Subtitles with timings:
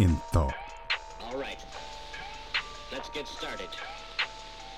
[0.00, 0.54] in Thought.
[1.22, 1.62] All right.
[2.90, 3.68] Let's get started.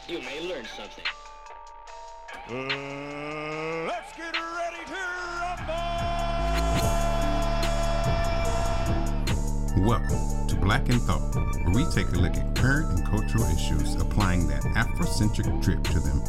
[0.08, 1.04] You may learn something.
[2.50, 4.94] Uh, let's get ready to
[5.38, 5.76] rumble!
[9.86, 13.94] Welcome to Black in Thought, where we take a look at current and cultural issues,
[13.94, 16.20] applying that Afrocentric drip to them.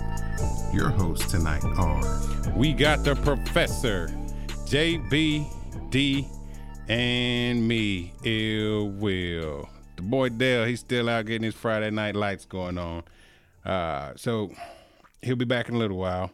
[0.71, 2.03] Your hosts tonight are
[2.55, 4.09] We got the professor,
[4.67, 6.27] JBD,
[6.87, 9.69] and me, Ill Will.
[9.95, 13.03] The boy Dale, he's still out getting his Friday night lights going on.
[13.65, 14.51] Uh, so
[15.21, 16.31] he'll be back in a little while.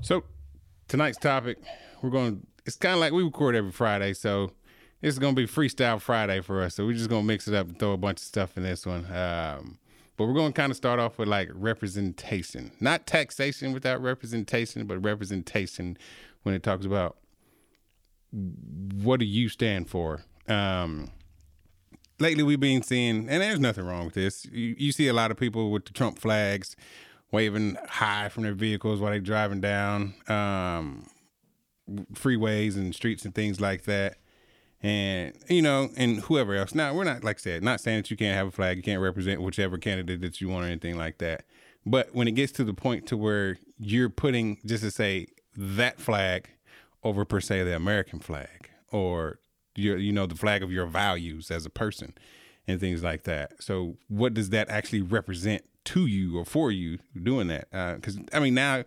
[0.00, 0.24] So
[0.88, 1.58] tonight's topic,
[2.02, 4.50] we're going to, it's kind of like we record every Friday, so
[5.00, 6.74] it's going to be Freestyle Friday for us.
[6.74, 8.64] So we're just going to mix it up and throw a bunch of stuff in
[8.64, 9.06] this one.
[9.12, 9.78] Um,
[10.16, 14.86] but we're going to kind of start off with like representation, not taxation without representation,
[14.86, 15.98] but representation
[16.42, 17.16] when it talks about
[18.34, 20.24] what do you stand for.
[20.48, 21.10] Um,
[22.18, 24.46] lately, we've been seeing, and there's nothing wrong with this.
[24.46, 26.76] You, you see a lot of people with the Trump flags
[27.30, 31.06] waving high from their vehicles while they're driving down um,
[32.12, 34.18] freeways and streets and things like that
[34.84, 36.74] and you know, and whoever else.
[36.74, 38.82] Now, we're not like I said, not saying that you can't have a flag, you
[38.82, 41.44] can't represent whichever candidate that you want or anything like that.
[41.86, 46.00] But when it gets to the point to where you're putting just to say that
[46.00, 46.50] flag
[47.04, 49.38] over per se the American flag or
[49.76, 52.14] your you know the flag of your values as a person
[52.66, 53.62] and things like that.
[53.62, 57.70] So what does that actually represent to you or for you doing that?
[57.96, 58.84] Because I mean now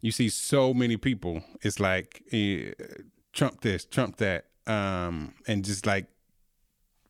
[0.00, 1.42] you see so many people.
[1.62, 2.72] It's like eh,
[3.32, 6.06] Trump this, Trump that um, and just like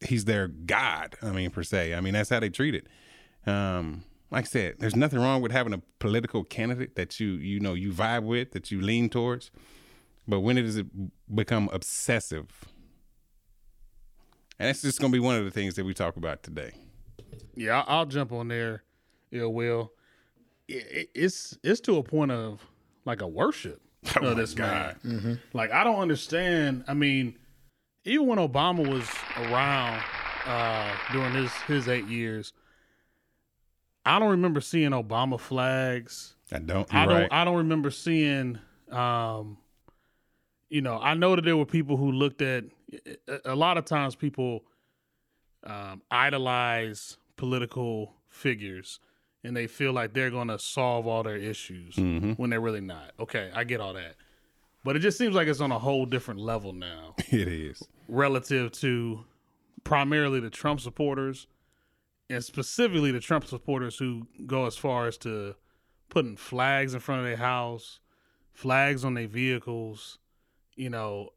[0.00, 1.16] he's their god.
[1.22, 1.94] I mean, per se.
[1.94, 2.86] I mean, that's how they treat it.
[3.46, 7.60] Um, like I said, there's nothing wrong with having a political candidate that you you
[7.60, 9.50] know you vibe with, that you lean towards.
[10.28, 10.86] But when does it
[11.34, 12.46] become obsessive?
[14.58, 16.72] And that's just going to be one of the things that we talk about today.
[17.54, 18.82] Yeah, I'll, I'll jump on there.
[19.30, 19.92] Yeah, will.
[20.68, 22.60] It's it's to a point of
[23.06, 23.80] like a worship
[24.20, 25.40] Oh of this man.
[25.54, 26.84] Like I don't understand.
[26.86, 27.38] I mean,
[28.04, 30.02] even when Obama was around
[30.44, 32.52] uh, during his his eight years,
[34.04, 36.34] I don't remember seeing Obama flags.
[36.52, 36.92] I don't.
[36.94, 37.14] I don't.
[37.14, 37.28] right.
[37.30, 38.58] I don't remember seeing.
[38.90, 39.56] Um,
[40.70, 42.64] you know, I know that there were people who looked at.
[43.28, 44.64] A, a lot of times, people
[45.64, 49.00] um, idolize political figures,
[49.44, 52.32] and they feel like they're going to solve all their issues Mm-hmm.
[52.32, 53.12] when they're really not.
[53.20, 54.14] Okay, I get all that,
[54.84, 57.82] but it just seems like it's on a whole different level now it is.
[58.08, 59.24] relative to
[59.84, 61.46] primarily the Trump supporters
[62.30, 65.54] and specifically the Trump supporters who go as far as to
[66.10, 68.00] putting flags in front of their house,
[68.52, 70.18] flags on their vehicles.
[70.78, 71.30] You know,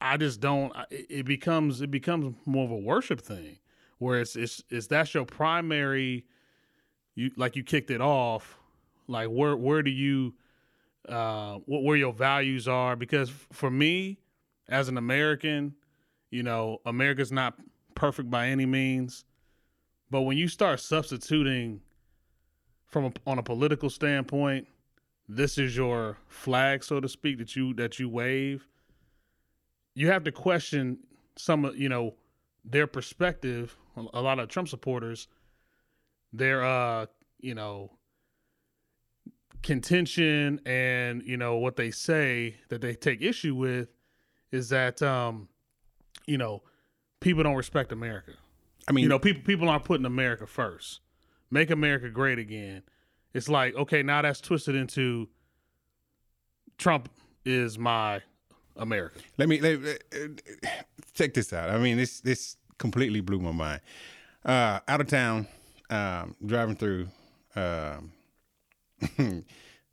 [0.00, 0.72] I just don't.
[0.90, 3.58] It becomes it becomes more of a worship thing,
[3.98, 6.26] where it's it's, it's that's your primary.
[7.14, 8.58] You like you kicked it off.
[9.06, 10.34] Like where where do you,
[11.08, 12.96] uh, what where your values are?
[12.96, 14.18] Because for me,
[14.68, 15.76] as an American,
[16.30, 17.54] you know, America's not
[17.94, 19.24] perfect by any means,
[20.10, 21.82] but when you start substituting
[22.88, 24.66] from a, on a political standpoint,
[25.28, 28.66] this is your flag, so to speak, that you that you wave.
[29.98, 30.98] You have to question
[31.36, 32.14] some, of you know,
[32.64, 33.76] their perspective.
[34.12, 35.26] A lot of Trump supporters,
[36.32, 37.06] their, uh,
[37.40, 37.90] you know,
[39.62, 43.88] contention and you know what they say that they take issue with
[44.52, 45.48] is that um
[46.28, 46.62] you know
[47.18, 48.34] people don't respect America.
[48.86, 51.00] I mean, You know, people people aren't putting America first.
[51.50, 52.82] Make America great again.
[53.34, 55.28] It's like, okay, now that's twisted into
[56.76, 57.10] Trump
[57.44, 58.22] is my
[58.78, 59.20] America.
[59.36, 60.28] Let me let, uh,
[61.14, 61.70] check this out.
[61.70, 63.80] I mean, this this completely blew my mind.
[64.44, 65.46] Uh, out of town,
[65.90, 67.08] um, driving through.
[67.56, 68.12] Um,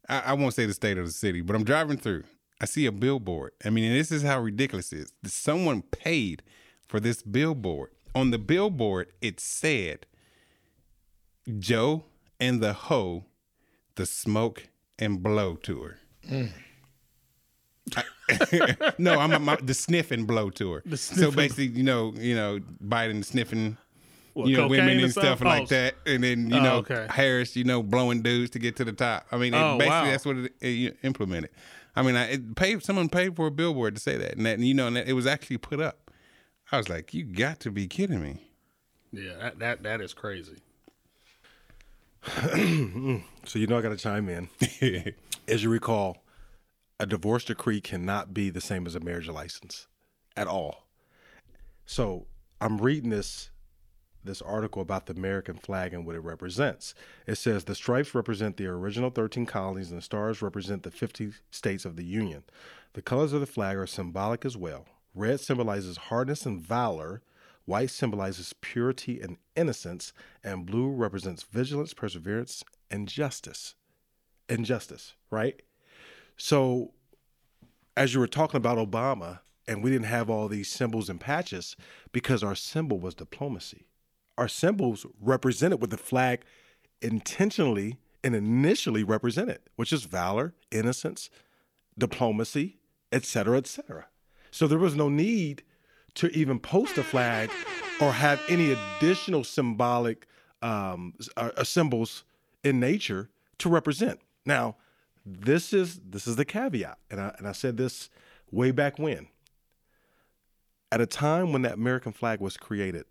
[0.07, 2.24] I, I won't say the state of the city, but I'm driving through.
[2.62, 3.51] I see a billboard.
[3.63, 5.34] I mean, and this is how ridiculous it is.
[5.34, 6.41] Someone paid
[6.88, 7.92] for this billboard.
[8.13, 10.06] On the billboard, it said,
[11.59, 12.06] "Joe
[12.39, 13.25] and the Ho,
[13.95, 14.68] the Smoke
[14.98, 15.98] and Blow Tour."
[18.98, 20.81] no, I'm, I'm the sniff and blow tour.
[20.86, 23.77] The so basically, you know, you know, Biden sniffing,
[24.33, 25.48] What, you know, women and stuff something?
[25.48, 27.07] like Oh, that, and then you Oh, know, okay.
[27.10, 29.25] Harris, you know, blowing dudes to get to the top.
[29.31, 30.06] I mean, it, Oh, basically wow.
[30.06, 31.51] that's what it, it implemented.
[31.95, 34.56] I mean, I it paid someone paid for a billboard to say that, and that,
[34.56, 36.12] and, you know, and that, it was actually put up.
[36.71, 38.50] I was like, you got to be kidding me.
[39.13, 40.57] Yeah, that, that that is crazy.
[43.45, 44.50] So you know I got to chime in.
[45.48, 46.18] As you recall,
[47.00, 49.88] a divorce decree cannot be the same as a marriage license
[50.38, 50.88] at all.
[51.86, 52.27] So
[52.62, 53.50] I'm reading this
[54.24, 56.95] this article about the American flag and what it represents.
[57.27, 61.33] It says the stripes represent the original 13 colonies and the stars represent the 50
[61.51, 62.44] states of the Union.
[62.94, 64.88] The colors of the flag are symbolic as well.
[65.13, 67.21] Red symbolizes hardness and valor,
[67.65, 70.12] white symbolizes purity and innocence,
[70.44, 73.75] and blue represents vigilance, perseverance, and justice.
[74.50, 75.62] And justice, right?
[76.37, 76.93] So
[77.97, 81.75] as you were talking about Obama, and we didn't have all these symbols and patches
[82.11, 83.87] because our symbol was diplomacy
[84.37, 86.41] our symbols represented what the flag
[87.01, 91.29] intentionally and initially represented, which is valor, innocence,
[91.97, 92.77] diplomacy,
[93.11, 94.07] etc., etc.
[94.51, 95.63] So there was no need
[96.15, 97.49] to even post a flag
[98.01, 100.27] or have any additional symbolic
[100.61, 102.23] um, uh, symbols
[102.63, 103.29] in nature
[103.59, 104.19] to represent.
[104.45, 104.77] Now,
[105.25, 108.10] this is this is the caveat, and I, and I said this
[108.51, 109.27] way back when.
[110.92, 113.06] At a time when that American flag was created,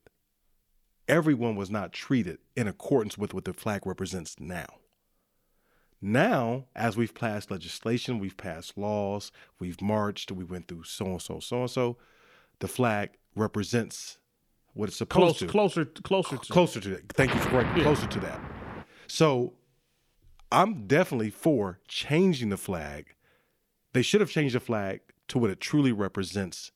[1.09, 4.67] everyone was not treated in accordance with what the flag represents now.
[6.01, 11.23] Now, as we've passed legislation, we've passed laws, we've marched, we went through so and
[11.23, 11.97] so, so and so,
[12.61, 14.19] the flag represents
[14.75, 15.47] what it's supposed Close, to.
[15.47, 16.53] closer, closer to.
[16.53, 17.13] Closer to that.
[17.13, 17.79] Thank you for correcting.
[17.79, 17.83] Yeah.
[17.85, 18.41] Closer to that.
[19.07, 19.55] So
[20.55, 23.17] I'm definitely for changing the flag.
[23.93, 26.71] They should have changed the flag to what it truly represents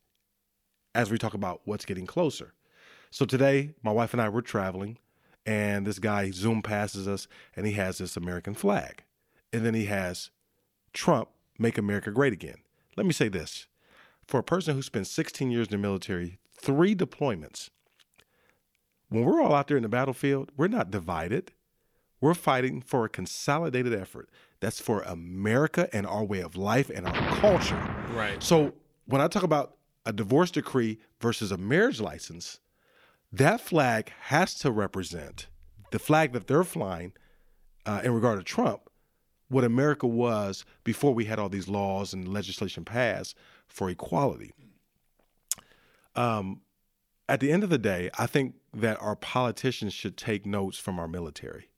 [0.96, 2.54] as we talk about what's getting closer.
[3.12, 4.98] So today, my wife and I were traveling,
[5.46, 9.04] and this guy Zoom passes us, and he has this American flag.
[9.52, 10.30] And then he has
[10.92, 12.58] Trump, Make America Great Again.
[12.96, 13.68] Let me say this
[14.26, 17.70] for a person who spent 16 years in the military, three deployments,
[19.08, 21.52] when we're all out there in the battlefield, we're not divided.
[22.20, 24.28] We're fighting for a consolidated effort
[24.60, 27.76] that's for America and our way of life and our culture.
[28.12, 28.42] Right.
[28.42, 28.72] So
[29.06, 32.60] when I talk about a divorce decree versus a marriage license,
[33.32, 35.48] that flag has to represent
[35.90, 37.12] the flag that they're flying
[37.86, 38.90] uh, in regard to Trump,
[39.48, 43.36] what America was before we had all these laws and legislation passed
[43.66, 44.52] for equality.
[46.14, 46.62] Um,
[47.28, 50.98] at the end of the day, I think that our politicians should take notes from
[50.98, 51.68] our military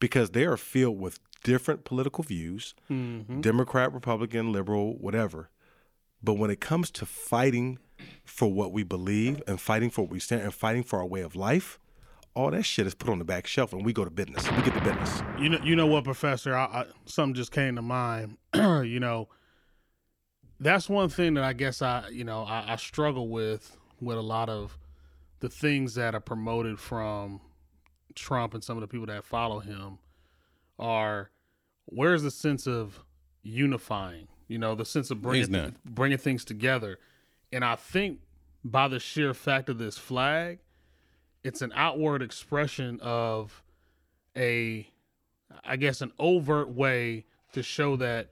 [0.00, 3.40] because they are filled with different political views mm-hmm.
[3.40, 5.50] Democrat, Republican, liberal, whatever.
[6.22, 7.78] But when it comes to fighting
[8.24, 11.22] for what we believe and fighting for what we stand and fighting for our way
[11.22, 11.78] of life,
[12.34, 14.50] all that shit is put on the back shelf and we go to business.
[14.50, 15.22] We get to business.
[15.38, 16.54] You know, you know what, Professor?
[16.54, 18.36] I, I, something just came to mind.
[18.54, 19.28] you know,
[20.58, 24.22] that's one thing that I guess I, you know, I, I struggle with with a
[24.22, 24.78] lot of
[25.40, 27.40] the things that are promoted from
[28.14, 29.98] Trump and some of the people that follow him
[30.78, 31.30] are
[31.86, 33.00] where's the sense of
[33.42, 34.28] unifying?
[34.48, 35.76] You know, the sense of bringing none.
[35.84, 36.98] bringing things together.
[37.52, 38.20] And I think
[38.64, 40.58] by the sheer fact of this flag,
[41.42, 43.62] it's an outward expression of
[44.36, 44.88] a
[45.64, 48.30] I guess an overt way to show that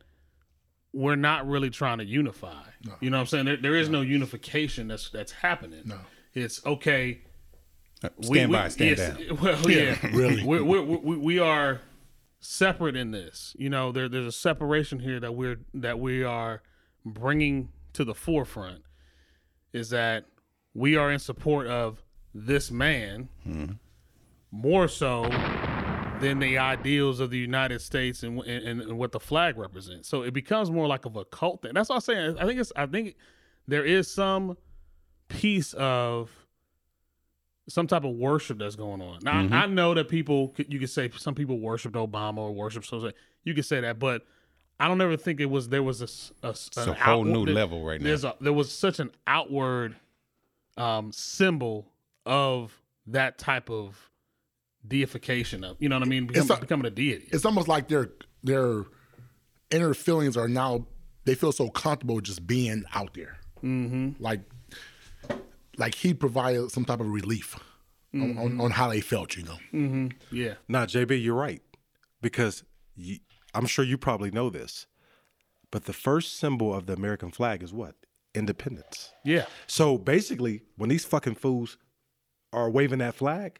[0.92, 2.62] we're not really trying to unify.
[3.00, 3.44] You know what I'm saying?
[3.44, 4.00] There, there is no.
[4.00, 5.82] unification that's that's happening.
[5.84, 5.98] No.
[6.34, 7.22] It's okay.
[8.02, 9.38] Uh, stand by, stand yes, down.
[9.42, 10.44] Well, yeah, really.
[10.44, 11.80] We're, we're, we we are
[12.40, 13.56] separate in this.
[13.58, 16.62] You know, there there's a separation here that we're that we are
[17.04, 18.82] bringing to the forefront.
[19.72, 20.26] Is that
[20.74, 22.02] we are in support of
[22.34, 23.72] this man hmm.
[24.50, 25.28] more so
[26.20, 30.08] than the ideals of the United States and, and, and what the flag represents.
[30.08, 31.72] So it becomes more like of a cult thing.
[31.74, 32.38] That's what I'm saying.
[32.38, 33.16] I think it's I think
[33.66, 34.56] there is some
[35.28, 36.30] piece of
[37.68, 39.18] some type of worship that's going on.
[39.22, 42.84] Now I know that people could- you could say some people worshipped Obama or worship
[42.84, 43.12] so
[43.44, 44.26] you could say that, but
[44.80, 47.20] I don't ever think it was there was a, s- a s- It's a whole
[47.20, 48.10] outward- new there- level right now.
[48.14, 49.96] A, there was such an outward
[50.76, 51.86] um, symbol
[52.24, 52.72] of
[53.08, 54.10] that type of
[54.86, 57.28] deification of you know what I mean Become, a- becoming a deity.
[57.32, 58.10] it's almost like their
[58.44, 58.84] their
[59.70, 60.86] inner feelings are now
[61.24, 63.36] they feel so comfortable just being out there.
[63.62, 64.22] Mm-hmm.
[64.22, 64.40] Like
[65.78, 67.56] like he provided some type of relief
[68.14, 70.08] on, on, on how they felt, you know.
[70.30, 71.62] Yeah, Now, JB, you're right.
[72.20, 72.64] Because
[72.96, 73.18] you,
[73.54, 74.86] I'm sure you probably know this.
[75.70, 77.94] But the first symbol of the American flag is what?
[78.34, 79.12] Independence.
[79.24, 81.78] yeah, So basically, when these fucking fools
[82.52, 83.58] are waving that flag,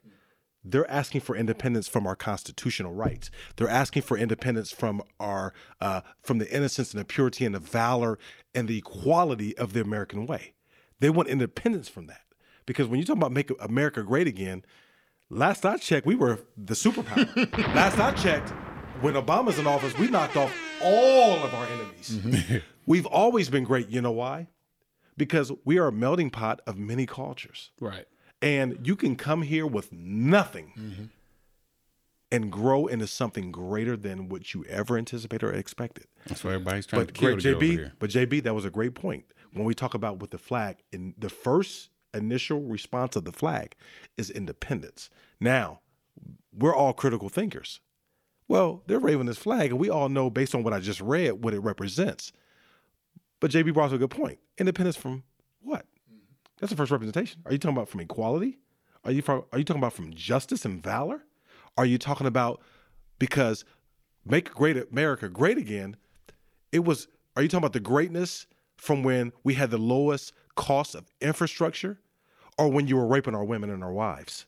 [0.65, 3.31] they're asking for independence from our constitutional rights.
[3.57, 7.61] They're asking for independence from our uh, from the innocence and the purity and the
[7.61, 8.19] valor
[8.55, 10.55] and the equality of the American way.
[11.01, 12.23] They want independence from that
[12.67, 14.65] because when you talk about make America great again,
[15.31, 17.59] last I checked, we were the superpower.
[17.75, 18.51] last I checked,
[19.01, 20.53] when Obama's in office, we knocked off
[20.83, 22.11] all of our enemies.
[22.11, 22.57] Mm-hmm.
[22.87, 23.89] We've always been great.
[23.89, 24.49] You know why?
[25.19, 27.73] because we are a melting pot of many cultures.
[27.81, 28.07] right.
[28.41, 31.05] And you can come here with nothing mm-hmm.
[32.31, 36.07] and grow into something greater than what you ever anticipated or expected.
[36.25, 37.93] That's what everybody's trying But to kill JB, here.
[37.99, 39.25] but JB, that was a great point.
[39.53, 43.75] When we talk about with the flag, in the first initial response of the flag
[44.17, 45.11] is independence.
[45.41, 45.81] Now,
[46.53, 47.81] we're all critical thinkers.
[48.47, 51.45] Well, they're waving this flag, and we all know based on what I just read
[51.45, 52.33] what it represents.
[53.41, 54.39] But JB brought up a good point.
[54.57, 55.23] Independence from
[55.61, 55.87] what?
[56.59, 57.43] That's the first representation.
[57.45, 58.59] Are you talking about from equality?
[59.05, 61.25] Are you from, are you talking about from justice and valor?
[61.77, 62.61] Are you talking about
[63.19, 63.65] because
[64.25, 65.97] make great America great again?
[66.73, 67.07] It was.
[67.37, 68.47] Are you talking about the greatness
[68.79, 72.01] from when we had the lowest cost of infrastructure,
[72.57, 74.47] or when you were raping our women and our wives?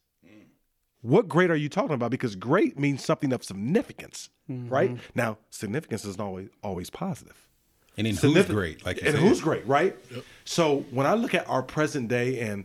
[1.03, 2.11] What great are you talking about?
[2.11, 4.69] Because great means something of significance, mm-hmm.
[4.69, 4.99] right?
[5.15, 7.49] Now, significance isn't always always positive.
[7.97, 8.85] And then who's great?
[8.85, 9.21] Like and said.
[9.21, 9.97] who's great, right?
[10.45, 12.65] So when I look at our present day, and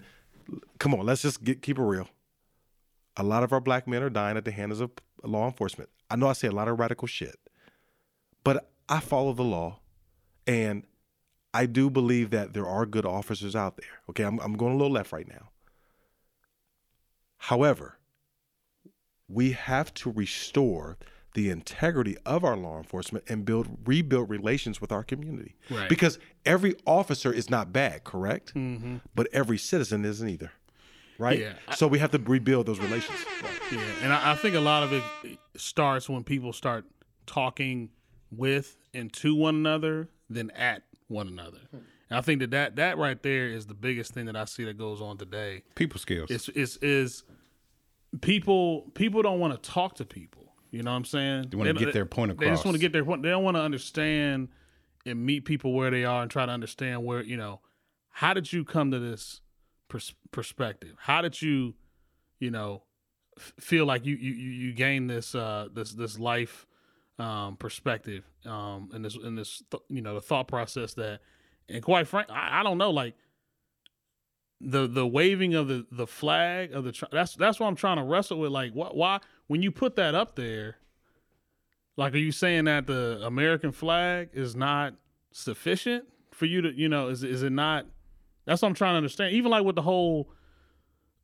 [0.79, 2.07] come on, let's just get, keep it real.
[3.17, 4.91] A lot of our black men are dying at the hands of
[5.23, 5.89] law enforcement.
[6.09, 7.37] I know I say a lot of radical shit,
[8.43, 9.79] but I follow the law,
[10.45, 10.83] and
[11.55, 14.01] I do believe that there are good officers out there.
[14.09, 15.51] Okay, I'm, I'm going a little left right now.
[17.37, 17.97] However,
[19.29, 20.97] we have to restore
[21.33, 25.55] the integrity of our law enforcement and build rebuild relations with our community.
[25.69, 25.87] Right.
[25.87, 28.53] Because every officer is not bad, correct?
[28.53, 28.97] Mm-hmm.
[29.15, 30.51] But every citizen isn't either.
[31.17, 31.39] Right?
[31.39, 31.53] Yeah.
[31.73, 33.17] So we have to rebuild those relations.
[33.71, 35.03] Yeah, and I, I think a lot of it
[35.55, 36.83] starts when people start
[37.25, 37.91] talking
[38.29, 41.59] with and to one another than at one another.
[41.71, 44.65] And I think that, that that right there is the biggest thing that I see
[44.65, 45.63] that goes on today.
[45.75, 46.29] people skills.
[46.29, 47.23] It's is is
[48.21, 50.53] people people don't want to talk to people.
[50.71, 51.47] You know what I'm saying?
[51.49, 52.45] They wanna get their point across.
[52.45, 53.23] They just want to get their point.
[53.23, 54.49] They don't want to understand
[55.05, 57.61] and meet people where they are and try to understand where you know
[58.09, 59.41] how did you come to this
[59.87, 60.95] pers- perspective?
[60.99, 61.75] How did you
[62.39, 62.83] you know
[63.37, 66.65] f- feel like you you you you gain this uh this this life
[67.17, 71.21] um perspective um and this in this th- you know the thought process that
[71.69, 73.15] and quite frank I, I don't know like
[74.59, 77.97] the the waving of the the flag of the tr- that's that's what I'm trying
[77.97, 80.75] to wrestle with like why why when you put that up there
[81.95, 84.95] like are you saying that the American flag is not
[85.31, 87.85] sufficient for you to you know is is it not
[88.45, 89.33] that's what I'm trying to understand.
[89.33, 90.29] Even like with the whole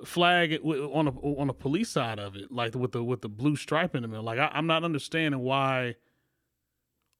[0.05, 3.55] flag on a on the police side of it like with the with the blue
[3.55, 5.95] stripe in the middle like I, I'm not understanding why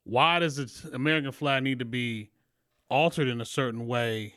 [0.04, 2.30] why does the American flag need to be
[2.90, 4.36] altered in a certain way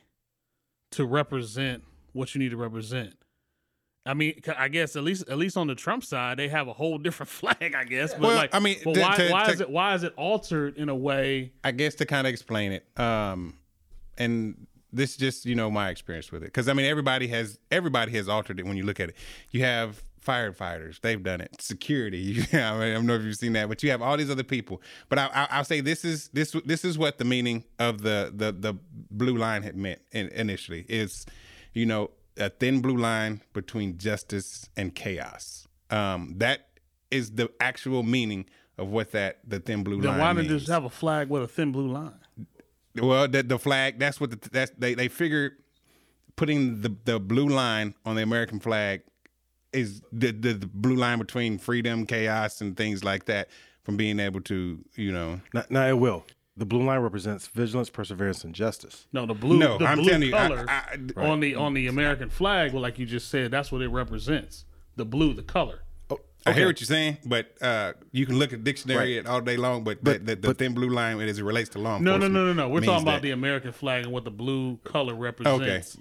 [0.92, 1.82] to represent
[2.12, 3.14] what you need to represent.
[4.06, 6.72] I mean, I guess at least at least on the Trump side, they have a
[6.74, 7.74] whole different flag.
[7.74, 9.94] I guess, but Well, like, I mean, but why, to- why to- is it why
[9.94, 11.52] is it altered in a way?
[11.64, 13.54] I guess to kind of explain it, um,
[14.18, 17.58] and this is just you know my experience with it because I mean everybody has
[17.70, 19.16] everybody has altered it when you look at it.
[19.50, 21.60] You have firefighters; they've done it.
[21.60, 24.30] Security, I, mean, I don't know if you've seen that, but you have all these
[24.30, 24.80] other people.
[25.08, 28.32] But I, I, I'll say this is this this is what the meaning of the
[28.34, 28.74] the the
[29.10, 31.26] blue line had meant in, initially is,
[31.72, 35.68] you know, a thin blue line between justice and chaos.
[35.90, 36.68] Um, that
[37.10, 38.46] is the actual meaning
[38.78, 40.50] of what that the thin blue Then line why means.
[40.50, 42.18] not just have a flag with a thin blue line?
[43.00, 43.98] Well, the, the flag.
[43.98, 45.52] That's what the, that's they they figured
[46.36, 49.02] putting the the blue line on the American flag
[49.72, 53.48] is the, the the blue line between freedom, chaos, and things like that
[53.82, 55.40] from being able to you know.
[55.52, 56.24] Now, now it will.
[56.56, 59.08] The blue line represents vigilance, perseverance, and justice.
[59.12, 59.58] No, the blue.
[59.58, 62.72] No, the I'm blue telling you, I- color I- on the on the American flag.
[62.72, 64.64] Well, like you just said, that's what it represents.
[64.96, 65.80] The blue, the color.
[66.46, 69.24] I hear what you're saying, but uh, you can look at dictionary Right.
[69.24, 69.82] it all day long.
[69.84, 72.14] But, But- the, the, the but- thin blue line, as it relates to law No,
[72.14, 72.62] enforcement, no, no, no, no.
[72.64, 72.68] no.
[72.68, 75.96] We're talking about that- the American flag and what the blue color represents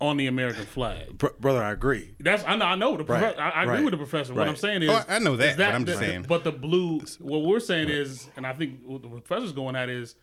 [0.00, 1.16] on the American flag.
[1.16, 2.14] Br- brother, I agree.
[2.20, 2.66] That's I know.
[2.66, 4.34] I know the profe- Right, I, I agree right, with the professor.
[4.34, 5.56] What I'm saying is, Oh, I know that.
[5.56, 6.26] but I'm just the- saying.
[6.28, 9.88] But the blue, what we're saying is, and I think what the professor's going at
[9.88, 10.14] is,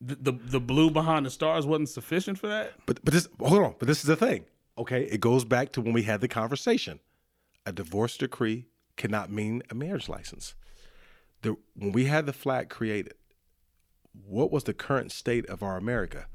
[0.00, 2.72] the, the the blue behind the stars wasn't sufficient for that.
[2.86, 3.74] But but this hold on.
[3.78, 4.44] But this is the thing.
[4.78, 6.98] Okay, it goes back to when we had the conversation.
[7.66, 10.54] A divorce decree cannot mean a marriage license.
[11.42, 13.14] The when we had the flag created,
[14.26, 16.26] what was the current state of our America?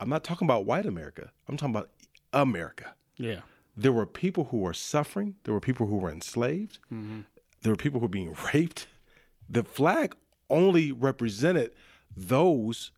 [0.00, 1.30] I'm not talking about white America.
[1.48, 1.90] I'm talking about
[2.32, 2.94] America.
[3.16, 3.40] Yeah.
[3.76, 5.36] There were people who were suffering.
[5.44, 6.78] There were people who were enslaved.
[6.92, 7.20] Mm-hmm.
[7.62, 8.88] There were people who were being raped.
[9.48, 10.14] The flag
[10.50, 11.72] only represented
[12.16, 12.90] those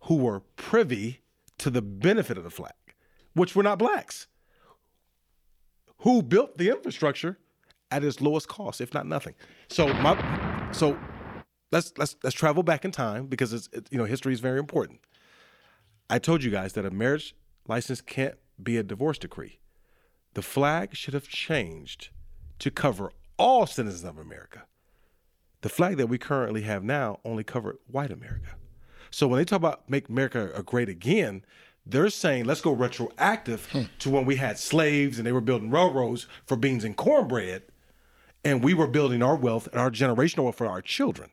[0.00, 1.20] who were privy
[1.58, 2.72] to the benefit of the flag,
[3.34, 4.26] which were not blacks,
[5.98, 7.38] who built the infrastructure
[7.90, 9.34] at its lowest cost, if not nothing.
[9.68, 10.98] So my, so
[11.72, 14.58] let's let's let's travel back in time because it's it, you know history is very
[14.58, 15.00] important.
[16.10, 17.34] I told you guys that a marriage
[17.66, 19.60] license can't be a divorce decree.
[20.34, 22.10] The flag should have changed
[22.58, 24.64] to cover all citizens of America.
[25.62, 28.56] The flag that we currently have now only covered white America.
[29.10, 31.44] So when they talk about make America a great again,
[31.86, 36.26] they're saying let's go retroactive to when we had slaves and they were building railroads
[36.46, 37.62] for beans and cornbread,
[38.44, 41.30] and we were building our wealth and our generational wealth for our children.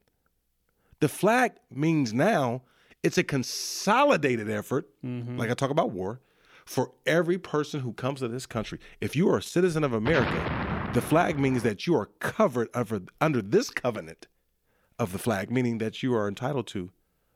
[1.00, 2.62] The flag means now
[3.04, 4.90] it's a consolidated effort,
[5.38, 6.22] like I talk about war,
[6.66, 8.80] for every person who comes to this country.
[9.02, 13.02] If you are a citizen of America, the flag means that you are covered under,
[13.20, 14.28] under this covenant
[15.00, 16.92] of the flag, meaning that you are entitled to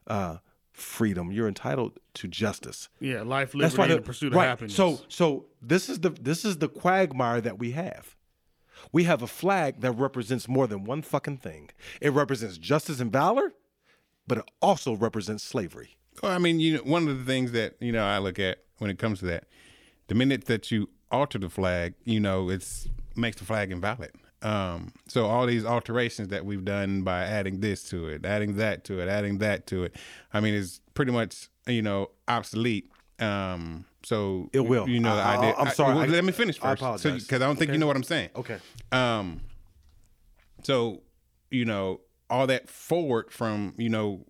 [0.08, 0.38] uh,
[0.75, 1.32] freedom.
[1.32, 2.89] You're entitled to justice.
[3.00, 4.46] Yeah, life, That's liberty, why and the the pursuit of right.
[4.46, 4.75] happiness.
[4.75, 8.15] So so this is the this is the quagmire that we have.
[8.91, 11.70] We have a flag that represents more than one fucking thing.
[12.01, 13.53] It represents justice and valor,
[14.27, 15.98] but it also represents slavery.
[16.22, 18.60] Well, I mean, you know, one of the things that you know I look at
[18.77, 19.46] when it comes to that,
[20.08, 24.12] the minute that you alter the flag, you know, it's makes the flag invalid.
[24.46, 28.84] Um, so all these alterations that we've done by adding this to it, adding that
[28.86, 29.96] to it, adding that to it,
[30.34, 32.92] I mean, it's pretty much you know obsolete.
[33.20, 34.88] Um, so It will.
[34.88, 35.56] You know, the I- I- idea.
[35.58, 36.82] I'm sorry, well, let me finish I first.
[36.82, 37.24] apologize.
[37.24, 38.30] because I don't think you know what I'm saying.
[38.36, 38.60] Okay.
[38.92, 39.42] Um,
[40.64, 41.02] so
[41.50, 44.25] you know all that forward from you know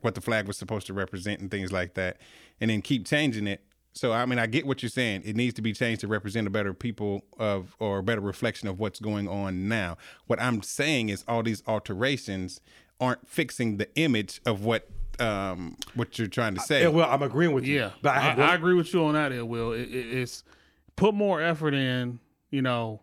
[0.00, 2.18] what the flag was supposed to represent and things like that,
[2.60, 3.62] and then keep changing it.
[3.92, 5.22] So I mean, I get what you're saying.
[5.24, 8.68] It needs to be changed to represent a better people of or a better reflection
[8.68, 9.96] of what's going on now.
[10.26, 12.60] What I'm saying is all these alterations
[13.00, 16.82] aren't fixing the image of what um what you're trying to say.
[16.82, 17.78] Yeah, well, I'm agreeing with you.
[17.80, 19.30] Yeah, but I, I, I agree with you on that.
[19.32, 19.72] It will.
[19.72, 20.42] It, it, it's
[20.96, 22.18] put more effort in.
[22.50, 23.00] You know,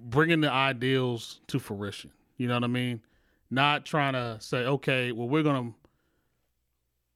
[0.00, 2.10] bringing the ideals to fruition.
[2.36, 3.02] You know what I mean?
[3.50, 5.72] Not trying to say, okay, well, we're gonna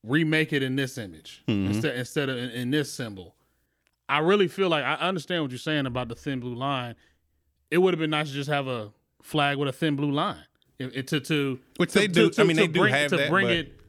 [0.04, 1.72] remake it in this image mm-hmm.
[1.72, 3.34] instead instead of in, in this symbol.
[4.08, 6.94] I really feel like I understand what you're saying about the thin blue line.
[7.70, 10.44] It would have been nice to just have a flag with a thin blue line.
[10.78, 12.30] It, it- to to Which to- they do.
[12.30, 13.80] to- I mean, to they do bring, have to that, bring but- it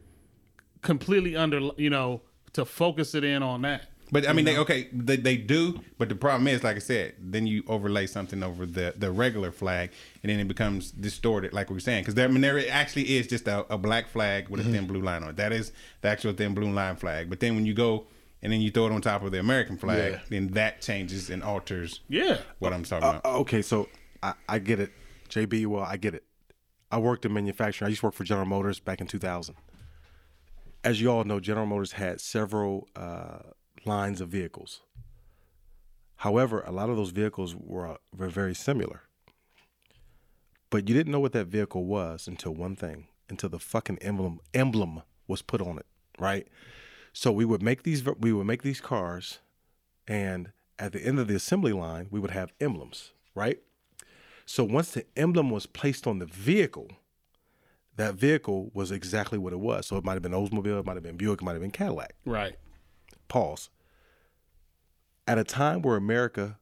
[0.82, 2.22] completely under you know
[2.54, 3.90] to focus it in on that.
[4.16, 5.82] But I mean, they okay, they, they do.
[5.98, 9.52] But the problem is, like I said, then you overlay something over the the regular
[9.52, 9.92] flag,
[10.24, 12.04] and then it becomes distorted, like we were saying.
[12.04, 14.88] Because there, I mean, there actually is just a, a black flag with a thin
[14.88, 15.36] blue line on it.
[15.36, 17.30] That is the actual thin blue line flag.
[17.30, 18.08] But then when you go
[18.42, 20.20] and then you throw it on top of the American flag, Yeah.
[20.30, 22.38] then that changes and alters Yeah.
[22.60, 23.26] what I'm talking about.
[23.26, 23.90] Uh, okay, so
[24.24, 24.92] I, I get it,
[25.28, 25.66] JB.
[25.66, 26.24] Well, I get it.
[26.90, 27.88] I worked in manufacturing.
[27.88, 29.56] I used to work for General Motors back in 2000.
[30.86, 33.40] As you all know, General Motors had several uh,
[33.86, 34.82] lines of vehicles.
[36.18, 39.02] However, a lot of those vehicles were, were very similar.
[40.70, 44.40] But you didn't know what that vehicle was until one thing, until the fucking emblem
[44.54, 45.86] emblem was put on it,
[46.20, 46.48] right?
[47.14, 49.40] So we would make these we would make these cars,
[50.08, 53.60] and at the end of the assembly line, we would have emblems, right?
[54.46, 56.90] So once the emblem was placed on the vehicle,
[57.96, 59.88] that vehicle was exactly what it was.
[59.88, 61.72] So it might have been Oldsmobile, it might have been Buick, it might have been
[61.72, 62.16] Cadillac.
[62.26, 62.56] Right.
[63.28, 63.70] Pause.
[65.28, 66.54] At a time where America's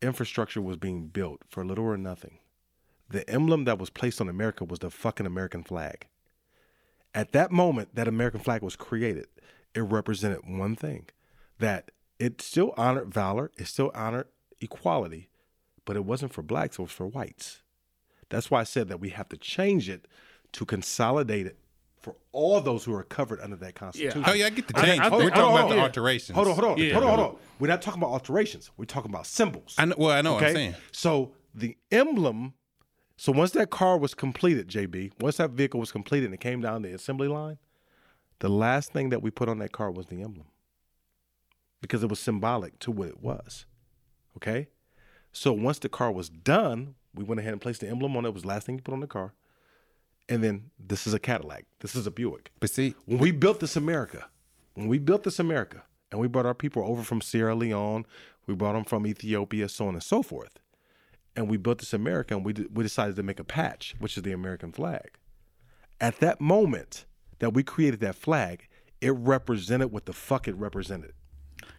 [0.00, 2.38] infrastructure was being built for little or nothing,
[3.10, 6.06] the emblem that was placed on America was the fucking American flag.
[7.14, 9.26] At that moment that American flag was created,
[9.74, 11.06] it represented one thing
[11.58, 14.28] that it still honored valor, it still honored
[14.60, 15.28] equality,
[15.84, 17.62] but it wasn't for blacks, it was for whites.
[18.30, 20.08] That's why I said that we have to change it
[20.52, 21.58] to consolidate it
[22.06, 24.22] for all those who are covered under that constitution.
[24.24, 25.00] oh yeah, I get the I- change.
[25.00, 25.82] I but think- we're talking about the yeah.
[25.82, 26.36] alterations.
[26.36, 26.92] Hold on, hold on, Yeah.
[26.92, 27.36] hold on, hold on.
[27.58, 28.70] We're not talking about alterations.
[28.76, 29.74] We're talking about symbols.
[29.76, 30.50] I know, well, I know what okay.
[30.50, 30.74] I'm saying.
[30.92, 32.54] So the emblem.
[33.16, 36.60] So once that car was completed, JB, once that vehicle was completed and it came
[36.60, 37.58] down the assembly line,
[38.38, 40.46] the last thing that we put on that car was the emblem,
[41.80, 43.66] because it was symbolic to what it was.
[44.36, 44.68] Okay.
[45.32, 48.28] So once the car was done, we went ahead and placed the emblem on it.
[48.28, 49.32] It was the last thing you put on the car.
[50.28, 51.64] And then this is a Cadillac.
[51.80, 52.50] This is a Buick.
[52.60, 54.26] But see, When we built this America,
[54.74, 58.04] when we built this America, and we brought our people over from Sierra Leone,
[58.46, 60.58] we brought them from Ethiopia, so on and so forth,
[61.36, 64.16] and we built this America, and we d- we decided to make a patch, which
[64.16, 65.10] is the American flag.
[66.00, 67.06] At that moment
[67.40, 68.68] that we created that flag,
[69.00, 71.12] it represented what the fuck it represented.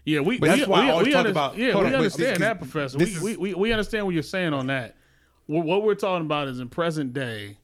[0.05, 0.37] Yeah, we.
[0.39, 2.39] But that's we, why I we, always talk under- about- Yeah, we on, understand this-
[2.39, 2.97] that, Professor.
[2.97, 4.95] We, is- we, we we understand what you're saying on that.
[5.47, 7.57] What, what we're talking about is in present day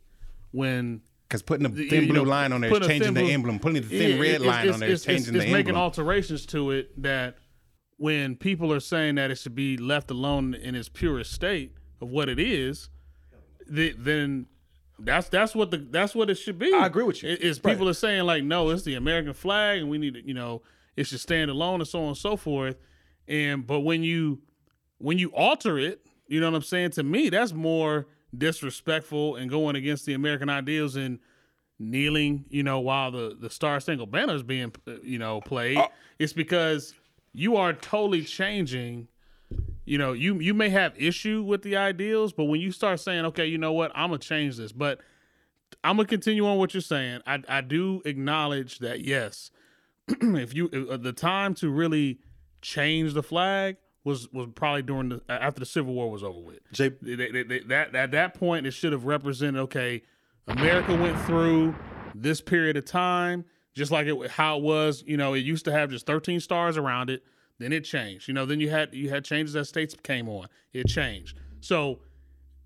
[0.54, 3.30] when because putting the you thin blue know, line on there is changing the blue-
[3.32, 3.60] emblem.
[3.60, 5.52] Putting the thin Yeah, red it's- line it's- on there is it's- changing it's the
[5.52, 5.84] making emblem.
[5.84, 7.38] alterations to it that
[7.98, 12.10] when people are saying that it should be left alone in its purest state of
[12.10, 12.90] what it is,
[13.68, 14.46] the, then
[15.00, 16.72] that's that's what the that's what it should be.
[16.74, 17.30] I agree with you.
[17.30, 17.74] It- It's Right.
[17.74, 20.62] people are saying like, no, it's the American flag, and we need to, you know,
[20.96, 22.76] It should stand alone, and so on and so forth.
[23.28, 24.44] And but when you
[25.00, 26.92] when you alter it, you know what I'm saying.
[26.92, 28.06] To me, that's more
[28.38, 31.20] disrespectful and going against the American ideals and
[31.80, 32.46] kneeling.
[32.50, 35.80] You know, while the the Star Spangled Banner is being uh, you know played.
[36.20, 36.94] It's because
[37.34, 39.08] you are totally changing
[39.86, 43.26] you know, you you may have issue with the ideals, but when you start saying,
[43.26, 45.00] okay, you know what, I'm gonna change this, but
[45.84, 47.22] I'm gonna continue on what you're saying.
[47.28, 49.52] I I do acknowledge that yes,
[50.08, 52.20] if you uh, the time to really
[52.62, 56.60] change the flag was was probably during the after the Civil War was over with.
[56.72, 60.04] Jay, They- they- they- that at that point, it should have represented okay,
[60.48, 61.74] America went through
[62.14, 65.04] this period of time, just like it how it was.
[65.08, 67.24] You know, it used to have just 13 stars around it.
[67.60, 68.28] Then it changed.
[68.28, 70.48] You know, then you had you had changes as states came on.
[70.74, 71.38] It changed.
[71.62, 72.00] So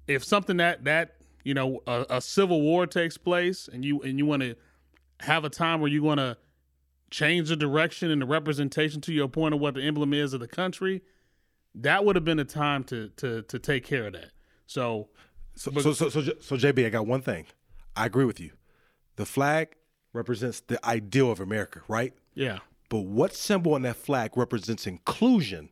[0.08, 4.18] if something that that you know a, a civil war takes place and you and
[4.18, 4.56] you want to
[5.22, 6.38] have a time where you want to
[7.12, 10.40] change the direction and the representation to your point of what the emblem is of
[10.40, 11.02] the country,
[11.82, 14.32] that would have been a time to to to take care of that.
[14.66, 15.10] So
[15.56, 17.46] So, so, so, so, J- so, JB, I got one thing.
[17.96, 18.52] I agree with you.
[19.16, 19.76] The flag
[20.14, 22.14] represents the ideal of America, right?
[22.36, 22.60] yeah,
[22.90, 25.70] But what symbol on that flag represents inclusion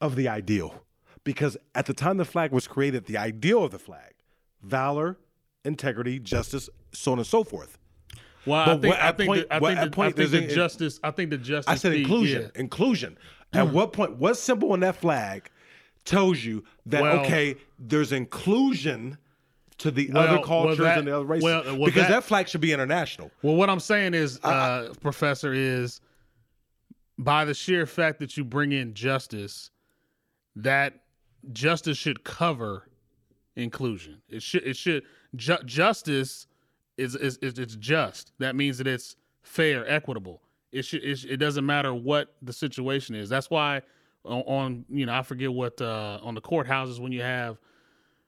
[0.00, 0.84] of the ideal?
[1.24, 4.14] Because at the time the flag was created, the ideal of the flag,
[4.62, 5.18] valor,
[5.64, 7.78] integrity, justice, so on and so forth.
[8.46, 10.54] well, But I think I think point- the, I think, the, point I think the
[10.54, 12.42] justice I think the justice I said inclusion.
[12.54, 12.60] yeah.
[12.60, 13.18] Inclusion.
[13.52, 15.50] At what point, what symbol on that flag
[16.04, 19.18] tells you that, Well- okay, there's inclusion
[19.78, 21.44] to the Well- other well, cultures that- and the other races?
[21.44, 23.30] well, well, because that- that, flag should be international.
[23.42, 26.00] Well, what I'm saying is, uh, Professor, is
[27.18, 29.70] by the sheer fact that you bring in justice,
[30.56, 30.94] that
[31.52, 32.88] justice should cover
[33.56, 34.22] inclusion.
[34.28, 34.62] It should.
[34.64, 35.02] It should.
[35.36, 36.46] Ju- justice
[36.96, 38.32] is, is is it's just.
[38.38, 40.42] That means that it's fair, equitable.
[40.72, 41.02] It should.
[41.04, 43.28] It, it doesn't matter what the situation is.
[43.28, 43.82] That's why
[44.24, 47.58] on, on you know I forget what uh, on the courthouses when you have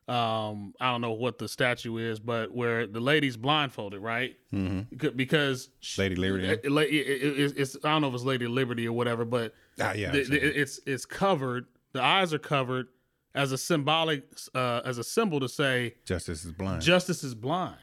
[0.08, 4.36] um I don't know what the statue is, but where the lady's blindfolded, right?
[4.52, 5.10] Mm-hmm.
[5.14, 8.48] Because she- Lady Liberty, it- it- it- it- it's I don't know if it's Lady
[8.48, 11.66] Liberty or whatever, but Ah, yeah, the- I've the- it's it's covered.
[11.92, 12.88] The eyes are covered
[13.34, 14.24] as a symbolic
[14.56, 16.82] uh, as a symbol to say Justice is blind.
[16.82, 17.76] justice is blind.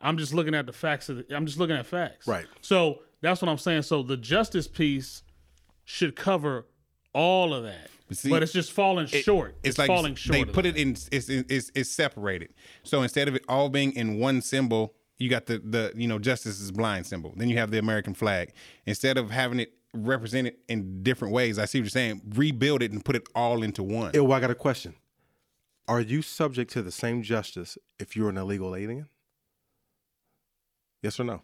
[0.00, 2.26] I'm just looking at the facts of the, I'm just looking at facts.
[2.26, 2.46] Right.
[2.62, 3.82] So that's what I'm saying.
[3.82, 5.22] So the justice piece
[5.84, 6.66] should cover
[7.12, 7.88] all of that.
[8.08, 9.56] But see, but it's just falling It- short.
[9.64, 10.32] It's, like falling short.
[10.34, 10.76] They of put that.
[10.76, 10.90] it in.
[11.10, 12.54] It's, it's it's separated.
[12.84, 16.18] So instead of it all being in one symbol, you got the the you know
[16.18, 17.32] justice is blind symbol.
[17.36, 18.52] Then you have the American flag.
[18.86, 22.20] Instead of having it represented in different ways, I see what you're saying.
[22.34, 24.12] Rebuild it and put it all into one.
[24.14, 24.94] Ew, I got a question.
[25.88, 29.08] Are you subject to the same justice if you're an illegal alien?
[31.02, 31.42] Yes or no?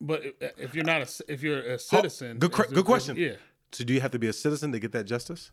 [0.00, 0.22] But
[0.56, 3.16] if you're not a c- if you're a citizen, good cr- good question.
[3.16, 3.32] Yeah.
[3.72, 5.50] So do you have to be a citizen to get that justice?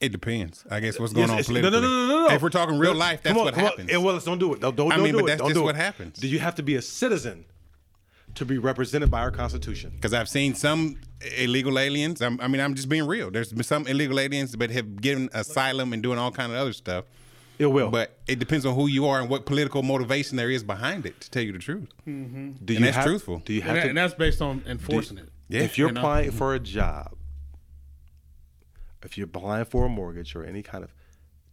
[0.00, 0.64] It depends.
[0.70, 1.80] I guess what's going Yes, on it's- politically.
[1.80, 2.34] No, no, no, no, no.
[2.34, 3.90] If we're talking real life, that's on, what happens.
[3.92, 4.60] Eh, well, let's don't do it.
[4.60, 5.26] Don't, don't, I don't mean, do but it.
[5.28, 6.18] that's don't just do what happens.
[6.18, 7.44] Do you have to be a citizen
[8.34, 9.92] to be represented by our Constitution?
[9.94, 11.00] Because I've seen some
[11.38, 12.20] illegal aliens.
[12.22, 13.30] I'm, I mean, I'm just being real.
[13.30, 16.72] There's been some illegal aliens that have given asylum and doing all kind of other
[16.72, 17.04] stuff.
[17.58, 17.90] It will.
[17.90, 21.20] But it depends on who you are and what political motivation there is behind it.
[21.20, 22.52] To tell you the truth, mm-hmm.
[22.52, 23.38] do and you that's have, truthful.
[23.44, 23.88] Do you And, have that- to?
[23.90, 25.28] and that's based on enforcing it.
[25.48, 25.60] yeah.
[25.62, 26.00] if you're you know?
[26.00, 26.38] applying mm-hmm.
[26.38, 27.14] for a job,
[29.02, 30.92] if you're applying for a mortgage or any kind of,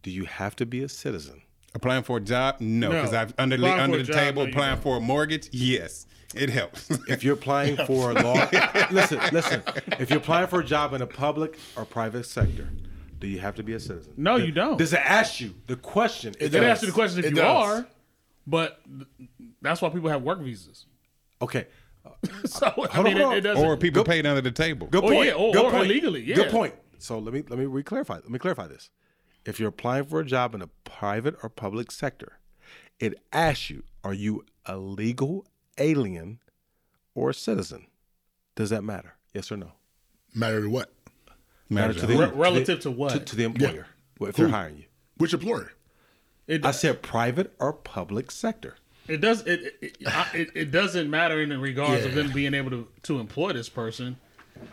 [0.02, 1.42] do you have to be a citizen?
[1.74, 2.94] applying for a job, no, No.
[3.00, 4.82] because I've under Applying under the job, table no, applying don't.
[4.82, 5.48] for a mortgage.
[5.52, 6.90] Yes, it helps.
[7.08, 8.46] If you're applying for a law,
[8.90, 9.62] listen, listen.
[9.98, 12.68] If you're applying for a job in a public or private sector,
[13.22, 14.12] do you have to be a citizen?
[14.16, 14.76] No, you don't.
[14.76, 16.34] Does it ask you the question?
[16.40, 16.68] It They does.
[16.70, 17.46] ask you the question if It you does.
[17.80, 17.86] are,
[18.46, 19.28] but th-
[19.62, 20.86] that's why people have work visas.
[21.40, 21.66] Okay.
[22.04, 22.10] Uh,
[22.46, 23.64] so I Hold mean, on, it, it doesn't.
[23.64, 24.88] or people Go- paid under the table.
[24.88, 25.26] Good Oh, point.
[25.26, 25.84] yeah, or- Good or point.
[25.84, 26.34] illegally, yeah.
[26.34, 26.74] Good point.
[26.98, 28.14] So let me let me re-clarify.
[28.16, 28.90] Let me clarify this.
[29.44, 32.40] If you're applying for a job in a private or public sector,
[32.98, 35.46] it asks you, are you a legal
[35.78, 36.40] alien
[37.14, 37.86] or a citizen?
[38.56, 39.14] Does that matter?
[39.32, 39.70] Yes or no?
[40.34, 40.92] Matter to what?
[41.74, 43.26] Matters to to Re- the- relative to To, what?
[43.26, 43.86] to the employer.
[44.18, 44.84] Well, if they're hiring you.
[45.16, 45.72] Which employer?
[46.46, 48.76] It, I said private or public sector.
[49.08, 52.54] it does it it, I- it it doesn't matter in the regards of them being
[52.54, 54.16] able to, to employ this person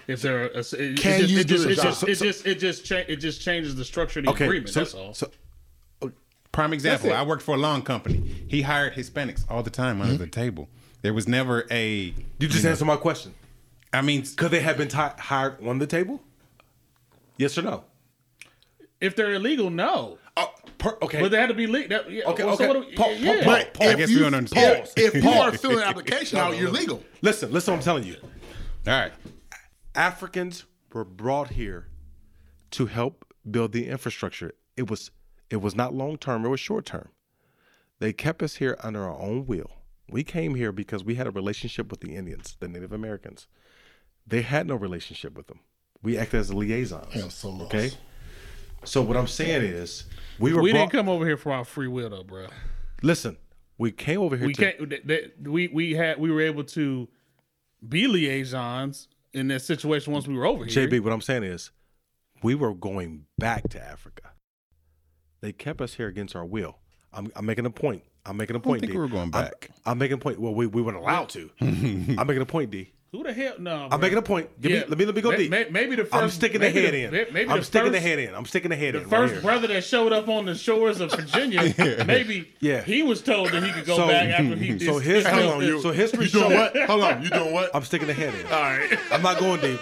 [0.08, 1.84] if they're a, it, it Can just, you it do just, the it job?
[1.86, 4.46] just, it just it just cha- it just changes the structure of the Okay.
[4.46, 4.70] agreement.
[4.70, 5.14] so, that's all.
[5.14, 5.32] So
[6.02, 6.12] oh,
[6.52, 7.14] Prime example.
[7.14, 8.18] I worked for a lawn company.
[8.48, 10.24] He hired Hispanics all the time under mm-hmm.
[10.24, 10.70] the table.
[11.02, 12.14] There was never a.
[12.40, 13.34] you just answer my question.
[13.92, 16.22] I mean, Could they have been ti hired on the table?
[17.40, 17.84] Yes or no?
[19.02, 20.18] if they're illegal, no.
[20.36, 21.22] Oh, per, okay.
[21.22, 21.88] But they had to be legal.
[21.98, 22.80] That, yeah, Okay, well, so okay.
[22.80, 23.40] what do- Pa- pa- yeah.
[23.40, 24.88] pa- But pa- I if guess you, we don't understand.
[24.98, 27.02] If, if you are filling an application out, you're legal.
[27.22, 27.72] Listen, listen.
[27.74, 28.18] What I'm telling you.
[28.88, 29.14] all right.
[29.96, 31.88] Africans were brought here
[32.72, 34.52] to help build the infrastructure.
[34.76, 35.12] It was
[35.50, 37.10] it was not long term, it was short term.
[38.00, 39.72] They kept us here under our own will.
[40.10, 43.48] We came here because we had a relationship with the Indians, the Native Americans.
[44.28, 45.60] They had no relationship with them.
[46.02, 47.14] We acted as liaisons.
[47.16, 47.74] Yeah, so lost.
[47.76, 47.92] okay.
[48.86, 50.06] So what I'm saying is,
[50.40, 52.48] we were We brought, didn't come over here for our free will, though, bro.
[53.04, 53.38] Listen,
[53.78, 54.90] we came over here We to can't.
[54.90, 57.08] th- th- We we had we were able to
[57.88, 60.88] be liaisons in that situation once we were over here.
[60.88, 61.02] JB.
[61.02, 61.72] What I'm saying is,
[62.44, 64.32] we were going back to Africa.
[65.42, 66.78] They kept us here against our will.
[67.14, 68.04] I'm, I'm making a point.
[68.26, 68.82] I'm making a I don't point.
[68.82, 68.98] think D.
[68.98, 69.70] we were going I'm- back.
[69.86, 70.40] I'm, making a point.
[70.40, 71.50] Well, we, we weren't allowed to.
[71.62, 72.92] I'm making a point, D.
[73.12, 73.54] Who the hell?
[73.58, 74.50] No, I'm making a point.
[74.62, 74.80] Give Yeah.
[74.82, 75.50] me, let me let me go May- deep.
[75.50, 76.14] may- maybe the first.
[76.14, 77.12] I'm sticking the head the- in.
[77.12, 78.36] may- maybe I'm the sticking the head in.
[78.36, 79.04] I'm sticking the head The in.
[79.06, 79.42] right first here.
[79.42, 81.74] brother that showed up on the shores of Virginia,
[82.06, 82.84] maybe Yeah.
[82.84, 84.84] he was told that he could go So- back after he did.
[84.86, 86.78] so his- did hold on, you, So history you doing what?
[86.84, 87.72] Hold on, you doing what?
[87.74, 88.46] I'm sticking the head in.
[88.46, 89.80] All right, I'm not going deep.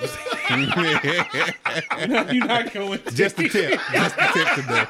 [2.34, 3.00] you're not going.
[3.00, 3.12] To.
[3.14, 3.78] Just the tip.
[3.92, 4.86] Just the tip today.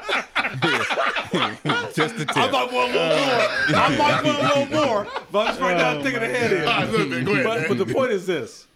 [1.92, 2.36] Just the tip.
[2.36, 3.48] I might want a little more.
[3.74, 5.06] I might want a little more.
[5.32, 6.60] But I'm just right now oh sticking the head in.
[6.60, 7.44] All right, look, man, go ahead.
[7.44, 7.68] But, man.
[7.68, 8.68] but the point is this: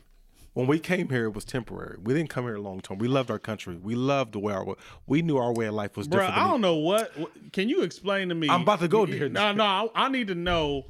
[0.55, 1.99] when we came here, it was temporary.
[2.03, 2.99] We didn't come here long term.
[2.99, 3.77] We loved our country.
[3.77, 4.67] We loved the way our
[5.07, 6.35] we knew our way of life was different.
[6.35, 6.47] Bro, different.
[6.49, 8.49] I don't know what, what- Can you explain to me?
[8.51, 9.29] I'm about to go there.
[9.29, 10.87] No, no, I, I need to know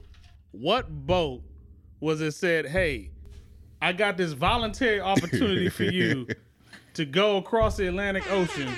[0.53, 1.43] what boat
[2.01, 3.11] was it said, "Hey,
[3.81, 6.27] I got this voluntary opportunity for you
[6.95, 8.69] to go across the Atlantic Ocean."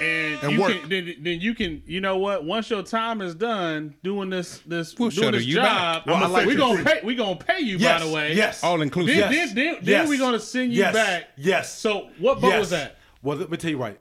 [0.00, 0.72] And, And you work.
[0.80, 4.58] can then, then you can you know what once your time is done doing this
[4.66, 6.06] this We'll doing this job back.
[6.06, 6.60] Well, I like we this.
[6.60, 8.62] gonna pay we gonna pay you yes, by the way Yes.
[8.62, 9.14] All inclusive.
[9.16, 9.48] then, Yes.
[9.48, 10.08] then, then, then Yes.
[10.08, 10.94] we're gonna send you Yes.
[10.94, 11.78] back Yes.
[11.78, 12.60] so what boat yes.
[12.60, 13.98] was that Well, let me tell you right.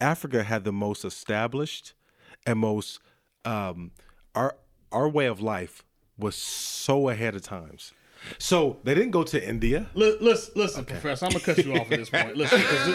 [0.00, 1.94] Africa had the most established
[2.44, 2.98] and most
[3.44, 3.92] um,
[4.34, 4.56] our
[4.90, 5.84] our way of life
[6.18, 7.92] was so ahead of times.
[8.38, 9.86] So they didn't go to India.
[9.94, 11.26] Li- Listen, listen, Professor.
[11.26, 12.36] I'm gonna cut you off at this point.
[12.36, 12.88] Listen, because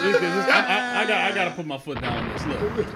[0.48, 2.46] I, I, I got, I got to put my foot down on this.
[2.46, 2.86] Look,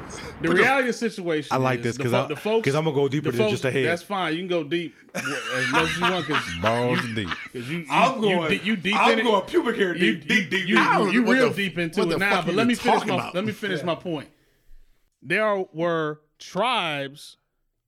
[0.42, 1.48] the reality of the situation.
[1.52, 3.38] I like is this because fo- I- the folks 'cause I'm gonna go deeper the
[3.38, 3.86] than just a head.
[3.86, 4.32] That's fine.
[4.32, 5.24] You can go deep as
[5.70, 7.28] much as you want because Balls deep.
[7.52, 8.48] you, you, I'm you, going.
[8.58, 9.48] de- you deep I'm in going it.
[9.48, 10.86] pubic hair You, deep, you, deep, deep, you, deep.
[10.86, 12.36] I you real the- deep into what it the now.
[12.36, 13.34] fuck But let me finish my about?
[13.34, 14.28] let me finish my point.
[15.22, 17.36] There were tribes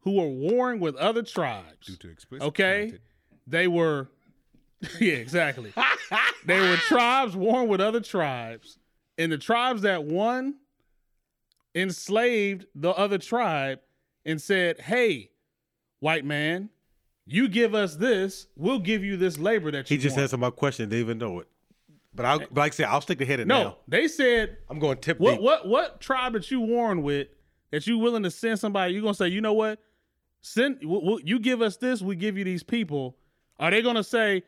[0.01, 1.87] who were warring with other tribes.
[1.87, 3.01] Due to explicit Okay, content.
[3.47, 4.09] they were.
[5.01, 5.73] Yeah, exactly.
[6.47, 8.79] they were tribes warring with other tribes,
[9.19, 10.55] and the tribes that won
[11.75, 13.81] enslaved the other tribe
[14.25, 15.31] and said, "Hey,
[16.01, 16.71] white man,
[17.27, 20.39] you give us this, we'll give you this labor that you He just want." answered
[20.41, 20.89] my question.
[20.89, 21.49] Didn't even know it.
[22.15, 23.77] But I, but like I said, I'll stick the head in no, now.
[23.89, 25.41] they said, I'm going tip "What, deep.
[25.41, 27.27] what, what tribe that you warring with
[27.73, 28.93] that you willing to send somebody?
[28.93, 29.81] You're gonna say, you know what?
[30.41, 33.17] Send, w- w- you give us this, we give you these people."
[33.59, 34.43] Are they gonna say,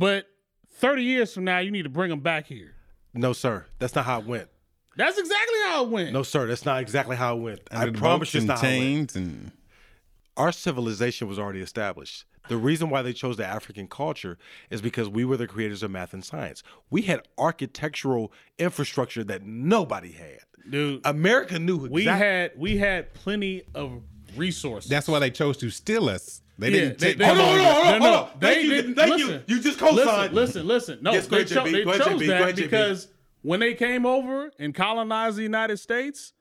[0.00, 0.26] but
[0.72, 2.74] 30 years from now, you need to bring them back here?
[3.12, 3.66] No, sir.
[3.78, 4.48] That's not how it went.
[4.96, 6.12] That's exactly how it went.
[6.12, 6.46] No, sir.
[6.46, 7.60] That's not exactly how it went.
[7.70, 9.14] I promise you, it's not how it went.
[9.14, 9.52] and
[10.36, 12.24] Our civilization was already established.
[12.48, 14.38] The reason why they chose the African culture
[14.70, 16.62] is because we were the creators of math and science.
[16.90, 20.38] We had architectural infrastructure that nobody had.
[20.68, 21.02] dude.
[21.04, 24.02] America knew we had we had plenty of
[24.36, 24.88] resources.
[24.90, 26.39] that's why they chose to steal us.
[26.60, 28.30] They Yeah, didn't they- they- Hold on, hold on, hold on, hold on.
[28.40, 29.28] they Thank you, didn't- thank listen.
[29.48, 29.56] you.
[29.56, 30.34] You just listen, co-signed.
[30.34, 30.98] listen, listen.
[31.02, 32.26] No, Yes, they, cho- they chose.
[32.26, 33.08] That because
[33.42, 36.34] when they came over and colonized the United States,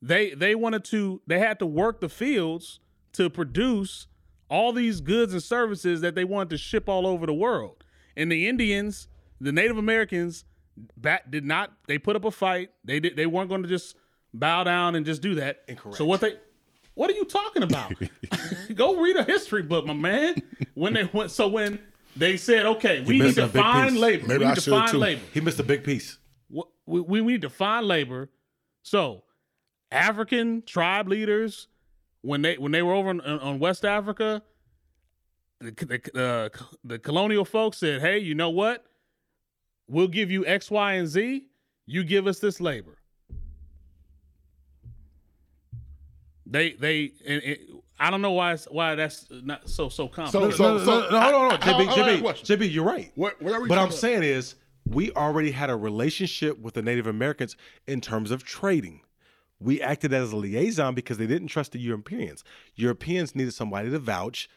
[0.00, 2.80] they they wanted to they had to work the fields
[3.14, 4.06] to produce
[4.50, 7.84] all these goods and services that they wanted to ship all over the world.
[8.16, 9.08] And the Indians,
[9.40, 10.44] the Native Americans,
[10.96, 12.70] back did not they put up a fight.
[12.84, 13.96] They did they weren't going to just
[14.34, 15.62] bow down and just do that.
[15.68, 15.96] Incorrect.
[15.96, 16.34] So what they
[16.94, 17.92] what are you talking about?
[18.74, 20.42] Go read a history book, my man.
[20.74, 21.78] When they went so when
[22.16, 24.00] they said, okay, we need to find piece.
[24.00, 24.26] labor.
[24.26, 24.98] Maybe we I need to find too.
[24.98, 25.20] labor.
[25.32, 26.18] He missed a big piece.
[26.48, 28.28] What- we, we need to find labor.
[28.82, 29.24] So
[29.90, 31.68] African tribe leaders,
[32.22, 34.42] when they when they were over on, on West Africa,
[35.60, 36.48] the the, uh,
[36.84, 38.84] the colonial folks said, "Hey, you know what?
[39.88, 41.46] We'll give you X, Y, and Z.
[41.86, 42.96] You give us this labor."
[46.52, 47.56] They they and, and
[47.98, 50.30] I don't know why why that's not so so common.
[50.30, 51.62] So- No, no, no, no, hold on, hold on.
[51.62, 52.58] I- I- JB, I got a JB.
[52.58, 53.10] JB, you're right.
[53.14, 54.54] What, what are we What I'm talking saying is,
[54.86, 59.00] we already had a relationship with the Native Americans in terms of trading.
[59.60, 62.42] We acted as a liaison because they didn't trust the Europeans.
[62.74, 64.48] Europeans needed somebody to vouch.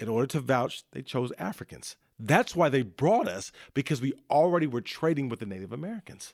[0.00, 1.96] In order to vouch, they chose Africans.
[2.18, 6.32] That's why they brought us because we already were trading with the Native Americans.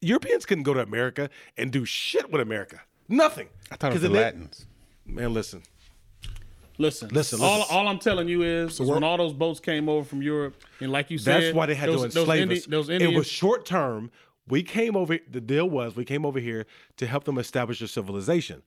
[0.00, 2.80] Europeans couldn't go to America and do shit with America.
[3.08, 3.48] Nothing.
[3.70, 4.66] I thought it was Because the Latins.
[5.06, 5.62] Man, listen.
[6.78, 7.76] Listen, Listen, All, listen.
[7.76, 10.90] all I'm telling you is, is when all those boats came over from Europe, and
[10.90, 12.66] like you said, That's why they had those, to those enslave Indi- us.
[12.66, 14.10] Those it was short term.
[14.48, 15.18] We came over.
[15.30, 18.62] The deal was we came over here to help them establish their civilization.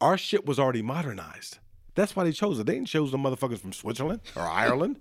[0.00, 1.58] Our ship was already modernized.
[1.96, 2.66] That's why they chose it.
[2.66, 5.00] They didn't choose the motherfuckers from Switzerland or Ireland.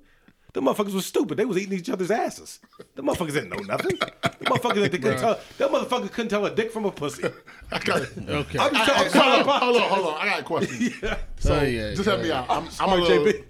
[0.54, 1.38] The motherfuckers was stupid.
[1.38, 2.60] They was eating each other's asses.
[2.96, 3.98] The motherfuckers didn't know nothing.
[3.98, 5.40] The motherfuckers they couldn't tell.
[5.60, 7.24] That motherfucker couldn't tell a dick from a pussy.
[7.72, 8.58] I got okay.
[8.60, 10.22] I'm just Hey, I'm hey, calling hold, it on, hold on, hold on.
[10.22, 10.94] I got a question.
[11.40, 12.50] So Oh, yeah, just yeah, help me out.
[12.50, 13.46] I'm, I'm a Smart little, JB.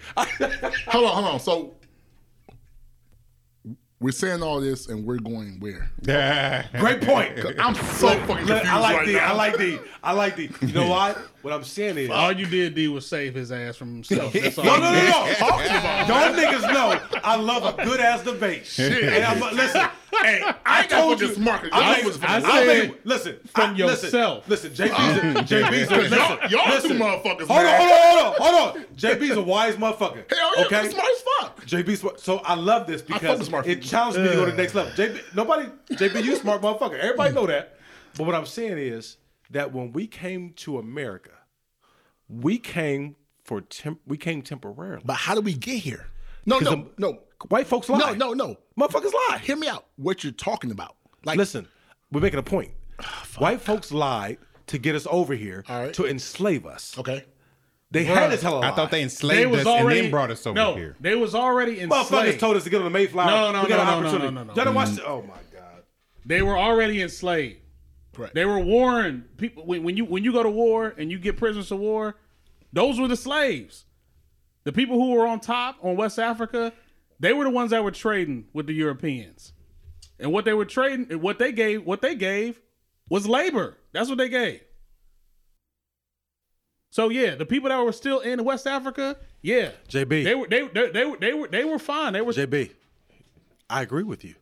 [0.90, 1.40] hold on, hold on.
[1.40, 1.76] So
[4.02, 5.92] we're saying all this, and we're going where?
[6.80, 7.38] Great point.
[7.60, 9.14] I'm so fucking confused Look, I like right D.
[9.14, 9.26] now.
[9.28, 9.80] I like D.
[10.02, 10.50] I like D.
[10.62, 11.16] You know why?
[11.42, 12.10] What I'm saying is.
[12.10, 14.32] all you did, D, was save his ass from himself.
[14.34, 14.64] That's all.
[14.66, 15.40] No, you no, no, did.
[15.40, 15.48] no.
[16.08, 18.74] Y'all niggas know I love a good ass debate.
[18.80, 19.88] And I'm, listen,
[20.22, 21.34] hey, I, ain't got told you.
[21.34, 24.48] smart, 'cause I y'all was I fucking said, listen, From I- yourself.
[24.50, 26.90] Listen, listen JB's a, JB's a, listen, Y'all, y'all listen.
[26.92, 28.84] two motherfuckers, Hold on, hold on, hold on, hold on.
[28.96, 30.24] JB's a wise motherfucker.
[30.32, 30.80] Hell yeah, okay?
[30.80, 30.90] okay.
[30.90, 31.66] smart as fuck.
[31.66, 32.20] JB smart.
[32.20, 34.92] So I love this because smart it challenged me to go to the next level.
[34.94, 36.98] JB, nobody, JB, you smart motherfucker.
[37.00, 37.78] Everybody know that.
[38.18, 39.18] But what I'm saying is
[39.52, 41.32] that when we came to America,
[42.28, 45.02] we came for temp, we came temporarily.
[45.06, 46.08] But how do we get here?
[46.50, 47.98] No, 'Cause no, the- no, White folks lie.
[48.00, 48.58] no, no, no.
[48.78, 49.38] Motherfuckers lie.
[49.42, 49.86] Hear me out.
[49.96, 50.96] What you're talking about?
[51.24, 51.68] Like, Listen,
[52.12, 52.72] we're making a point.
[53.02, 55.94] Ah, White folks lied to get us over here All right.
[55.94, 56.98] to enslave us.
[56.98, 57.26] okay,
[57.92, 58.70] They had to tell a lie.
[58.70, 60.96] I thought they They enslaved was us already and then brought us over no, here.
[61.00, 62.10] They was already enslaved.
[62.12, 63.26] Motherfuckers told us to get on the Mayflower.
[63.32, 64.36] No, no, we got no, an no, no, opportunity.
[64.36, 64.54] no, no, no.
[64.56, 65.84] Y'all done watch the- Oh my god.
[66.26, 67.60] They were already enslaved.
[68.14, 68.36] correct.
[68.36, 69.38] They were warned.
[69.38, 72.16] people when, when you when you go to war and you get prisoners of war.
[72.74, 73.86] Those were the slaves.
[74.64, 76.74] The people who were on top on West Africa,
[77.20, 79.54] they were the ones that were trading with the Europeans.
[80.20, 82.60] And what they were trading, what they gave, what they gave
[83.10, 83.78] was labor.
[83.94, 84.62] That's what they gave.
[86.92, 90.24] So yeah, the people that were still in West Africa, yeah, JB.
[90.24, 92.14] they were they they, they were they were they were fine.
[92.14, 92.72] They were JB,
[93.70, 94.36] I agree with you,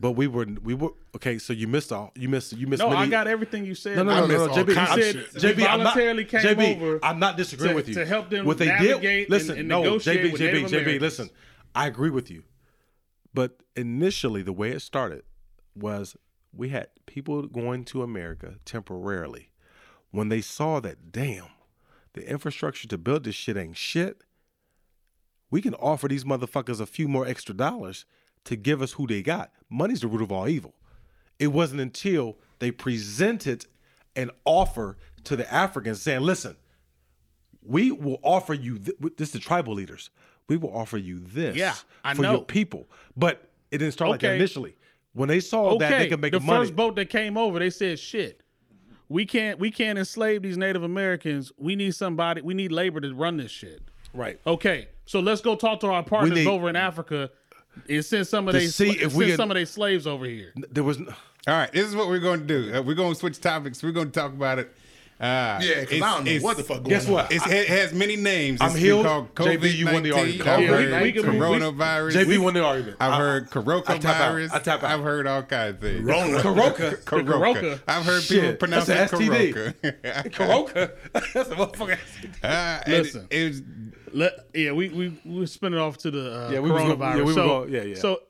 [0.00, 1.38] but we were we were okay.
[1.38, 2.12] So you missed all.
[2.14, 2.52] You missed.
[2.52, 2.80] You missed.
[2.82, 3.96] no, I got everything you said.
[3.96, 4.74] No, no, no, no, no, JB.
[4.74, 5.34] kinds I'm, said shit.
[5.34, 5.94] we JB, I'm not.
[5.94, 8.66] voluntarily came JB, over I'm not disagreeing to- with you to help them What they
[8.66, 9.20] navigate did.
[9.22, 11.00] and- Listen, and no, negotiate JB, with JB, JB.
[11.00, 11.30] Listen,
[11.74, 12.42] I agree with you,
[13.32, 15.22] but initially the way it started
[15.74, 16.16] was
[16.52, 19.50] we had people going to America temporarily.
[20.10, 21.46] When they saw that, damn,
[22.12, 24.22] the infrastructure to build this shit ain't shit.
[25.50, 28.04] We can offer these motherfuckers a few more extra dollars
[28.44, 29.50] to give us who they got.
[29.70, 30.74] Money's the root of all evil.
[31.38, 33.66] It wasn't until they presented
[34.16, 36.56] an offer to the Africans saying, listen,
[37.66, 40.10] we will offer you, th- this is the tribal leaders,
[40.48, 42.32] we will offer you this Yeah, I for know.
[42.32, 42.86] your people.
[43.16, 44.76] But it didn't start like that initially.
[45.14, 46.60] When they saw that they could make the money.
[46.64, 48.42] first boat that came over, they said, "Shit,
[49.08, 51.52] we can't we can't enslave these Native Americans.
[51.56, 52.40] We need somebody.
[52.42, 53.80] We need labor to run this shit."
[54.12, 54.40] right.
[54.46, 57.30] Okay, so let's go talk to our partners need- over in Africa
[57.88, 60.24] and send some of To they see if we can- some of their slaves over
[60.26, 60.52] here.
[60.70, 60.98] There was.
[60.98, 61.04] All
[61.54, 62.74] right, this is what we're going to do.
[62.74, 63.82] Uh, we're going to switch topics.
[63.82, 64.74] We're going to talk about it.
[65.20, 67.12] Uh, Yeah, because I don't know what the fuck going Guess on.
[67.12, 67.30] what?
[67.30, 68.60] It's, it has many names.
[68.60, 69.06] I'm It's healed.
[69.36, 70.48] JB, you won the argument.
[70.48, 72.12] I've Yeah, we- we coronavirus.
[72.12, 72.96] JB won the argument.
[72.98, 74.52] I've heard I tap coronavirus.
[74.54, 74.90] I tap out.
[74.90, 76.02] I've heard all kinds of things.
[76.04, 76.38] Rona.
[76.38, 76.96] Caroca.
[77.04, 77.24] Coroca.
[77.54, 77.80] Coroca.
[77.86, 79.74] I've heard people Shit, pronounce it an STD.
[80.32, 80.92] Coroca.
[81.12, 81.98] That's a motherfucker.
[82.42, 83.26] Uh, Listen.
[83.30, 83.62] it, it was
[84.14, 86.98] Let, yeah, we we we spin it off to the uh, Yeah, we coronavirus.
[86.98, 87.94] gonna- yeah, we so, gonna- yeah, yeah.
[87.96, 88.20] So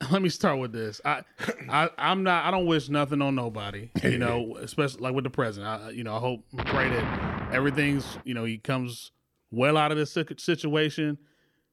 [0.10, 1.00] let me start with this.
[1.04, 1.22] I,
[1.68, 2.44] I I'm not.
[2.46, 3.90] I don't wish nothing on nobody.
[4.02, 5.68] You know, especially like with the president.
[5.68, 9.12] I, you know, I hope pray that everything's you know he comes
[9.50, 11.18] well out of this situation.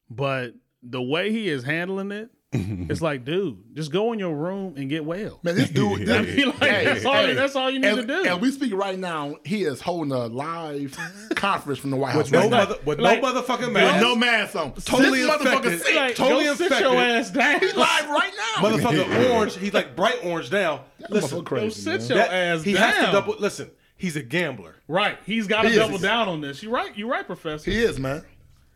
[0.10, 3.04] But the way he is handling it, it's mm-hmm.
[3.04, 5.40] like, dude, just go in your room and get well.
[5.44, 6.10] Man, this dude.
[6.10, 8.28] I mean, like, that's all- that's all you need and, to do.
[8.28, 9.36] And we speak right now.
[9.46, 10.98] He is holding a live
[11.36, 12.24] conference from the White House.
[12.24, 12.58] With no, right now.
[12.58, 14.02] mother, with like- no motherfucking mask.
[14.02, 14.74] no mask on.
[14.74, 15.82] Totally this motherfucker infected.
[15.82, 15.96] sick.
[15.96, 17.60] Like, Totally go sit your ass down.
[17.60, 18.68] He's live right now.
[18.70, 19.56] Motherfucker orange.
[19.56, 20.86] He's like bright orange now.
[21.08, 22.10] Listen, Motherfucker crazy, Go sit man.
[22.10, 22.82] your that- ass he down.
[22.94, 23.36] has to double.
[23.38, 24.76] Listen, he's a gambler.
[24.88, 25.20] Right.
[25.24, 25.80] He's got to He is.
[25.80, 26.64] double down on this.
[26.64, 26.98] You're right.
[26.98, 27.70] You're right, Professor.
[27.70, 28.24] He is, man.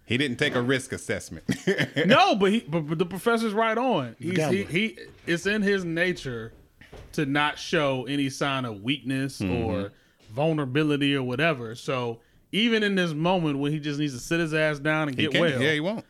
[0.06, 1.46] He didn't take a risk assessment.
[2.06, 4.16] no, but he but, but the professor's right on.
[4.20, 6.54] He's, he, he it's in his nature
[7.14, 9.66] to not show any sign of weakness mm-hmm.
[9.66, 9.92] or
[10.32, 11.76] vulnerability or whatever.
[11.76, 12.20] So
[12.52, 15.24] even in this moment when he just needs to sit his ass down and He
[15.24, 16.06] get can't- well, yeah, he won't.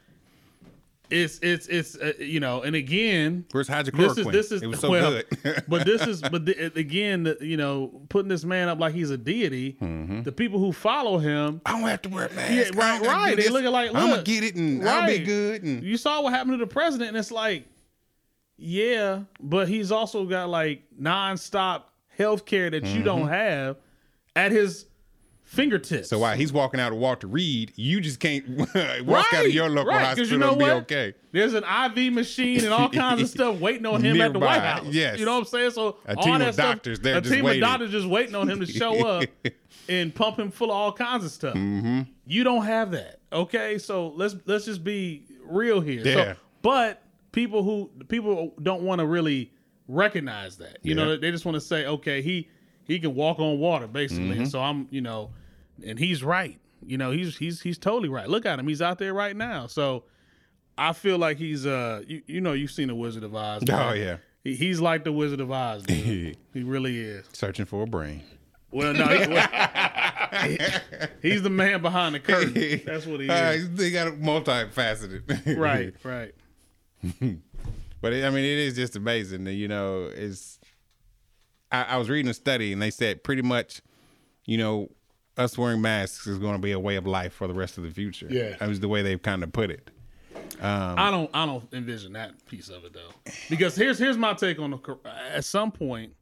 [1.13, 2.61] It's it's it's uh, you know.
[2.63, 4.17] And again, Where's this hydrochloroquine?
[4.27, 5.11] is this is it was so well,
[5.43, 5.63] good.
[5.67, 9.09] but this is but the, again, the, you know, putting this man up like he's
[9.09, 9.77] a deity.
[9.79, 12.53] The people who follow him I don't have to wear a mask.
[12.53, 13.35] Yeah, right, right.
[13.35, 13.51] They this.
[13.51, 15.63] looking like, I'm gonna get it and I'll be good.
[15.63, 17.65] And You saw what happened to the president, and it's like,
[18.57, 21.83] yeah, but he's also got like nonstop
[22.17, 23.29] health care that you don't Mm-hmm.
[23.33, 23.77] have
[24.35, 24.85] at his
[25.53, 26.09] fingertips.
[26.09, 28.45] So while he's walking out of Walter Reed, you just can't
[29.05, 30.73] walk out of your local right, hospital you know and be what?
[30.83, 31.13] okay.
[31.31, 34.61] There's an IV machine and all kinds of stuff waiting on him at the White
[34.61, 34.87] House.
[34.87, 35.19] yes.
[35.19, 35.71] You know what I'm saying?
[35.71, 37.63] So A all team that of stuff, doctors there a just team waiting.
[37.63, 39.29] of doctors just waiting on him to show up
[39.89, 41.55] and pump him full of all kinds of stuff.
[41.55, 42.01] Mm-hmm.
[42.25, 43.19] You don't have that.
[43.31, 46.01] Okay, so let's let's just be real here.
[46.03, 46.13] Yeah.
[46.13, 49.51] So, but people who people don't want to really
[49.87, 50.77] recognize that.
[50.81, 52.49] You know, they just want to say, okay, he
[52.85, 54.35] he can walk on water basically.
[54.35, 54.45] Mm-hmm.
[54.45, 55.31] So I'm, you know,
[55.85, 56.59] and he's right.
[56.85, 58.27] You know, he's he's he's totally right.
[58.27, 58.67] Look at him.
[58.67, 59.67] He's out there right now.
[59.67, 60.03] So
[60.77, 63.63] I feel like he's uh you, you know you've seen the Wizard of Oz.
[63.71, 67.25] Oh yeah, He, he's like the Wizard of Oz, he really is.
[67.33, 68.21] searching for a brain.
[68.71, 70.57] Well, no, he, well, he-
[71.29, 72.81] he's the man behind the curtain.
[72.85, 73.69] That's what he Uh, is.
[73.75, 75.57] they got it multifaceted.
[75.59, 76.33] Right, right.
[78.01, 79.43] But it, I mean, it is just amazing.
[79.45, 80.59] that, You know, it's.
[81.71, 83.81] I, I was reading a study, and they said pretty much,
[84.45, 84.89] you know,
[85.37, 87.83] us wearing masks is going to be a way of life for the rest of
[87.83, 88.27] the future.
[88.29, 88.55] Yeah.
[88.59, 89.89] that was the way they've kind of put it.
[90.61, 93.09] Um, I don't I don't envision that piece of it though,
[93.49, 94.97] because here's here's my take on the
[95.31, 96.13] at some point,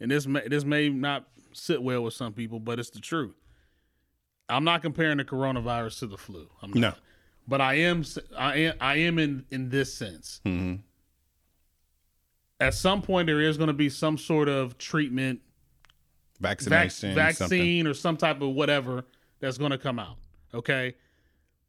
[0.00, 3.34] and this may this may not sit well with some people, but it's the truth.
[4.48, 6.48] I'm not comparing the coronavirus to the flu.
[6.62, 6.80] I'm not.
[6.80, 6.92] No.
[7.48, 10.40] but I am s- I am I am in in this sense.
[10.44, 10.76] Mm-hmm.
[12.60, 15.40] At some point, there is going to be some sort of treatment,
[16.42, 17.14] vac- Vaccination, something.
[17.14, 19.04] vaccine, or some type of whatever
[19.40, 20.16] that's going to come out.
[20.52, 20.94] Okay.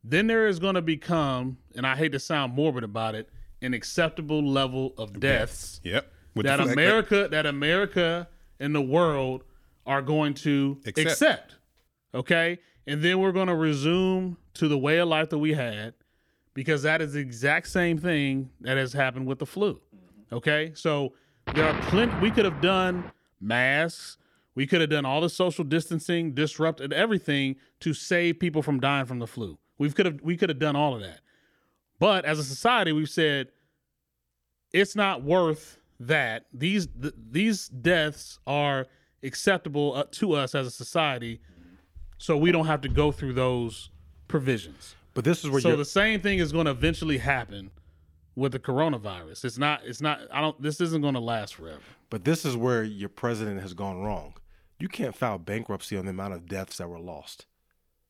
[0.03, 3.29] Then there is going to become, and I hate to sound morbid about it,
[3.61, 6.11] an acceptable level of deaths Yep.
[6.35, 8.27] With that America, that America
[8.59, 9.43] and the world
[9.85, 11.07] are going to Accept.
[11.07, 11.55] accept.
[12.15, 15.93] Okay, and then we're going to resume to the way of life that we had,
[16.53, 19.79] because that is the exact same thing that has happened with the flu.
[20.31, 21.13] Okay, so
[21.53, 22.13] there are plenty.
[22.19, 24.17] We could have done masks.
[24.55, 29.05] We could have done all the social distancing, disrupted everything to save people from dying
[29.05, 29.57] from the flu.
[29.77, 31.21] We could have we could have done all of that.
[31.99, 33.49] But as a society, we've said
[34.71, 36.45] it's not worth that.
[36.53, 38.87] These th- these deaths are
[39.23, 41.39] acceptable uh, to us as a society,
[42.17, 43.89] so we don't have to go through those
[44.27, 44.95] provisions.
[45.13, 47.71] But this is where So the same thing is going to eventually happen
[48.35, 49.45] with the coronavirus.
[49.45, 49.81] It's not.
[49.85, 50.21] It's not.
[50.31, 50.59] I don't.
[50.61, 51.81] This isn't going to last forever.
[52.09, 54.33] But this is where your president has gone wrong.
[54.83, 57.45] You can't file bankruptcy on the amount of deaths that were lost.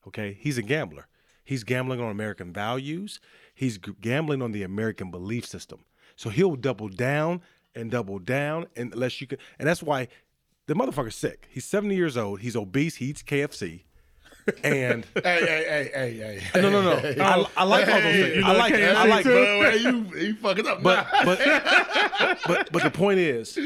[0.08, 0.36] Okay?
[0.40, 1.06] He's a gambler.
[1.44, 3.20] He's gambling on American values.
[3.54, 5.84] He's gambling on the American belief system.
[6.16, 7.42] So he'll double down
[7.76, 9.38] and double down unless you can.
[9.60, 10.08] And that's why
[10.66, 11.46] the motherfucker's sick.
[11.48, 12.40] He's 70 years old.
[12.40, 12.96] He's obese.
[12.96, 13.84] He eats KFC.
[14.64, 16.60] And hey, hey, hey, hey, hey.
[16.60, 16.96] no, no, no.
[17.22, 18.36] I, I like all those things.
[18.38, 20.82] You I like, I like, Bro, hey, you, you fucking up.
[20.82, 21.38] but but
[22.48, 23.56] but but the point is,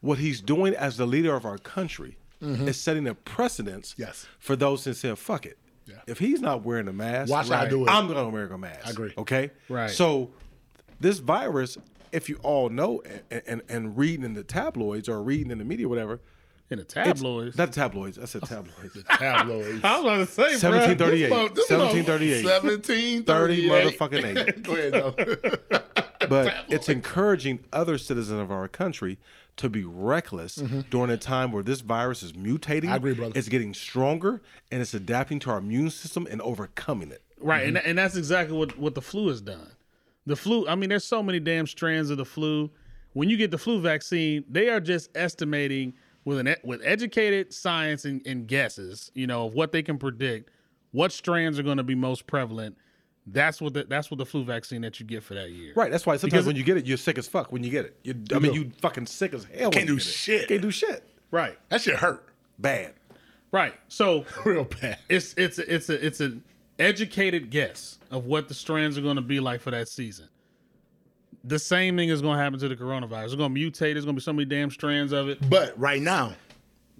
[0.00, 4.02] what he's doing as the leader of our country is setting a precedence Mm-hmm.
[4.02, 4.26] Yes.
[4.38, 5.96] for those that say, "Fuck it." Yeah.
[6.06, 7.90] If he's not wearing a mask, Watch how I do it.
[7.90, 8.86] I'm going to wear a mask.
[8.86, 9.12] I agree.
[9.18, 9.50] Okay.
[9.68, 9.90] Right.
[9.90, 10.30] So
[11.00, 11.76] this virus,
[12.12, 15.64] if you all know and, and and reading in the tabloids or reading in the
[15.64, 16.20] media, whatever,
[16.70, 17.58] In the it's- tabloids.
[17.58, 18.18] Not tabloids.
[18.18, 19.02] I said tabloids.
[19.18, 19.80] Tabloids.
[19.84, 20.78] I was going to say, bro.
[20.78, 21.54] 1738.
[21.54, 22.44] This 1738.
[22.44, 23.26] 1738.
[23.26, 24.62] 30 motherfucking eight.
[24.62, 26.28] Go ahead, though.
[26.28, 29.18] but it's encouraging other citizens of our country
[29.60, 30.56] to be reckless
[30.88, 32.84] during a time where this virus is mutating.
[32.84, 32.92] Mm-hmm.
[32.92, 33.32] I agree, brother.
[33.36, 34.40] It's getting stronger
[34.72, 37.22] and it's adapting to our immune system and overcoming it.
[37.38, 39.70] Right, and and that's exactly what what the flu has done.
[40.26, 42.70] The flu, I mean, there's so many damn strands of the flu.
[43.12, 45.94] When you get the flu vaccine, they are just estimating
[46.24, 50.50] with an with educated science and, and guesses, you know, of what they can predict,
[50.92, 52.76] what strands are going to be most prevalent.
[53.26, 55.72] That's what the, that's what the flu vaccine that you get for that year.
[55.76, 55.90] Right.
[55.90, 57.52] That's why sometimes Because- when you get it, you're sick as fuck.
[57.52, 59.70] When you get it, you, I mean, you fucking sick as hell.
[59.70, 60.10] Can't you do get it.
[60.10, 60.48] shit.
[60.48, 61.04] Can't do shit.
[61.30, 61.56] Right.
[61.68, 62.26] That shit hurt.
[62.58, 62.94] Bad.
[63.52, 63.74] Right.
[63.88, 64.98] So Real bad.
[65.08, 66.42] it's it's it's a it's an
[66.78, 70.28] educated guess of what the strands are going to be like for that season.
[71.44, 73.24] The same thing is going to happen to the coronavirus.
[73.26, 73.92] It's going to mutate.
[73.94, 75.48] There's going to be so many damn strands of it.
[75.48, 76.34] But right now,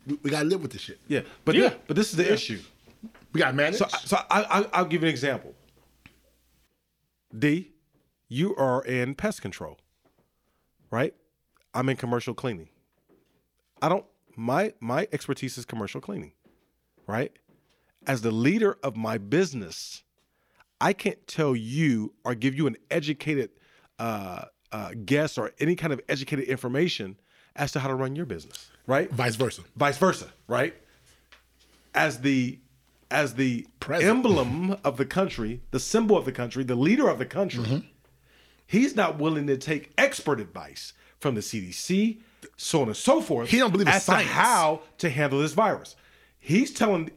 [0.07, 0.99] we, we gotta live with this shit.
[1.09, 1.21] Yeah.
[1.45, 1.71] But Yeah.
[1.71, 2.61] thi- but this is the issue.
[3.33, 3.77] We gotta manage.
[3.79, 5.55] So so I, I I'll give you an example.
[7.37, 7.73] D,
[8.29, 9.79] you are in pest control,
[10.91, 11.15] right?
[11.75, 12.69] I'm in commercial cleaning.
[13.81, 14.05] I don't
[14.37, 16.33] my my expertise is commercial cleaning,
[17.07, 17.33] right?
[18.07, 20.03] As the leader of my business,
[20.81, 23.51] I can't tell you or give you an educated
[23.99, 27.17] uh, uh, guess or any kind of educated information
[27.57, 29.11] as to how to run your business, right?
[29.11, 29.63] Vice versa.
[29.77, 30.75] vice versa, right?
[31.95, 32.59] As the
[33.11, 34.17] as the President.
[34.25, 37.87] emblem of the country, the symbol of the country, the leader of the country, Mm-hmm.
[38.67, 42.21] he's not willing to take expert advice from the CDC,
[42.57, 43.49] so on and so forth.
[43.51, 44.29] He don't believe in as science.
[44.29, 45.97] to how to handle this virus.
[46.39, 47.11] He's telling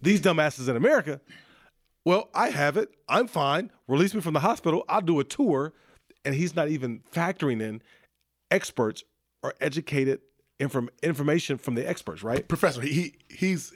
[0.00, 1.20] these dumbasses in America,
[2.04, 2.90] well, I have it.
[3.08, 3.70] I'm fine.
[3.86, 4.84] Release me from the hospital.
[4.88, 5.72] I'll do a tour.
[6.24, 7.82] And he's not even factoring in
[8.50, 9.04] experts
[9.42, 10.20] or educated
[10.58, 12.46] inform- information from the experts, right?
[12.48, 13.72] Professor, he he's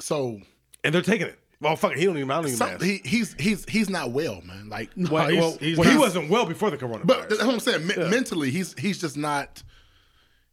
[0.00, 0.40] so
[0.84, 1.38] And they're taking it.
[1.60, 1.98] Well, fuck it.
[1.98, 2.82] He don't even, I don't even some, ask.
[2.82, 4.68] he, he's he's he's not well, man.
[4.68, 7.06] Like, well, he's- well, he's well, he wasn't well before the coronavirus.
[7.06, 7.86] but that's what I'm saying.
[7.86, 9.62] Me- Mentally, he's he's just not.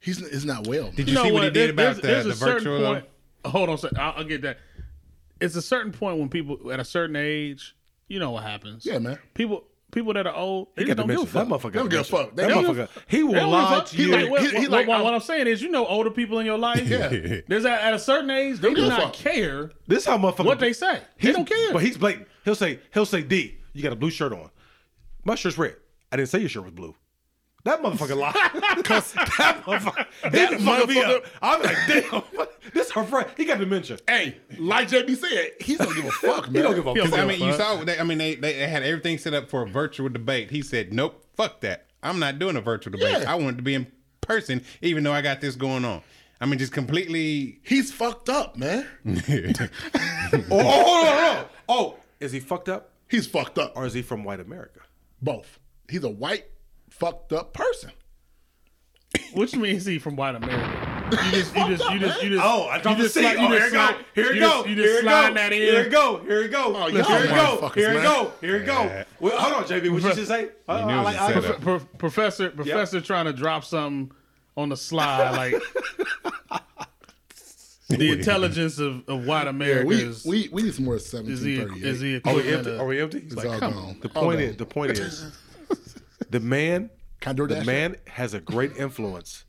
[0.00, 0.90] He's he's not well.
[0.90, 1.16] Did man.
[1.16, 2.92] you, see what he did There- about the, there's the a certain virtual?
[2.94, 3.04] point.
[3.44, 3.98] Hold on, a second.
[3.98, 4.58] I'll, I'll get that.
[5.40, 7.76] It's a certain point when people at a certain age,
[8.08, 8.84] you know what happens.
[8.84, 9.18] Yeah, man.
[9.34, 9.64] People
[9.96, 11.44] people that are old, they he just got don't give a dementia.
[11.44, 11.72] That fuck.
[11.72, 11.74] motherfucker.
[11.74, 12.36] Don't give a fuck.
[12.36, 12.88] They That don't motherfucker.
[13.08, 14.08] He will They don't give a lie to you.
[14.12, 16.10] like, what, He- he what- like, what- I'm- what I'm saying is, you know, older
[16.10, 16.86] people in your life.
[16.88, 17.08] Yeah.
[17.48, 19.12] There's a, at a certain age, they Don't do not fuck.
[19.14, 20.44] care This how motherfucker.
[20.44, 20.94] what they say.
[20.94, 21.72] They He's- don't care.
[21.72, 22.28] But he's blatant.
[22.44, 24.50] He'll say, he'll say, D, you got a blue shirt on.
[25.24, 25.76] My shirt's red.
[26.12, 26.94] I didn't say your shirt was blue.
[27.66, 28.32] That motherfucker lied.
[28.84, 32.62] Cause that motherfucker, that motherfucker, I'm like, damn, what?
[32.72, 33.28] this her friend.
[33.36, 33.98] He got dementia.
[34.06, 36.54] Hey, like JB said, he don't give a fuck, man.
[36.54, 37.04] He don't give a fuck.
[37.04, 37.82] Because I mean, you saw.
[37.82, 40.52] They, I mean, they, they had everything set up for a virtual debate.
[40.52, 41.86] He said, "Nope, fuck that.
[42.04, 43.22] I'm not doing a virtual debate.
[43.22, 43.32] Yeah.
[43.32, 43.88] I want it to be in
[44.20, 46.02] person, even though I got this going on."
[46.40, 47.58] I mean, just completely.
[47.64, 48.86] He's fucked up, man.
[50.32, 53.72] Oh, oh, oh, oh, oh, is he fucked up He's fucked up.
[53.76, 54.80] or is he from white America?
[55.22, 55.60] Both.
[55.88, 56.46] He's a white,
[56.98, 57.90] fucked up person.
[59.32, 60.92] Which means he from white America.
[61.26, 62.42] You just, you just, you just, you just.
[62.44, 63.24] Oh, I dropped you the seat.
[63.38, 63.96] Oh, here it go.
[64.14, 64.64] Here it you go.
[64.64, 65.34] You just Here it slide go.
[65.34, 65.58] that in.
[65.62, 66.18] Here it go.
[66.24, 66.76] Here it go.
[66.76, 67.68] Oh, Here it go.
[67.74, 68.32] Here it go.
[68.40, 69.04] Here it go.
[69.20, 69.92] Well, hold on, JB.
[69.92, 70.48] What you just say?
[70.68, 71.16] I, knew it I was like.
[71.16, 74.10] a I like professor, professor, trying to drop something
[74.56, 75.54] on the slide, like
[77.88, 81.10] the intelligence of, of white Yeah, America we, is, we we need some more is
[81.12, 81.84] he 1738.
[81.86, 82.70] is he Are we empty?
[82.70, 83.18] of- Are we empty?
[83.18, 83.98] It's all gone.
[84.00, 85.38] The point is, the point is,
[86.30, 86.90] the man,
[87.24, 89.44] I the man has a great influence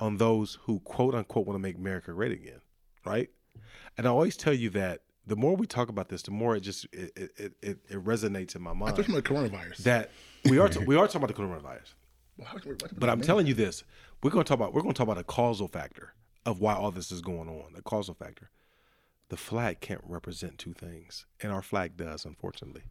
[0.00, 2.60] on those who quote unquote want to make America great again,
[3.04, 3.30] right?
[3.96, 6.60] And I always tell you that the more we talk about this, the more it
[6.60, 9.76] just it it, it, it resonates in my mind Especially with coronavirus.
[9.78, 10.10] that
[10.44, 11.94] we are we are talking about the coronavirus.
[12.96, 13.84] But I'm telling you this:
[14.22, 16.14] we're going to talk about we're going to talk about a causal factor
[16.46, 17.72] of why all this is going on.
[17.74, 18.50] The causal factor.
[19.28, 22.84] The flag can't represent two things, and our flag does, unfortunately.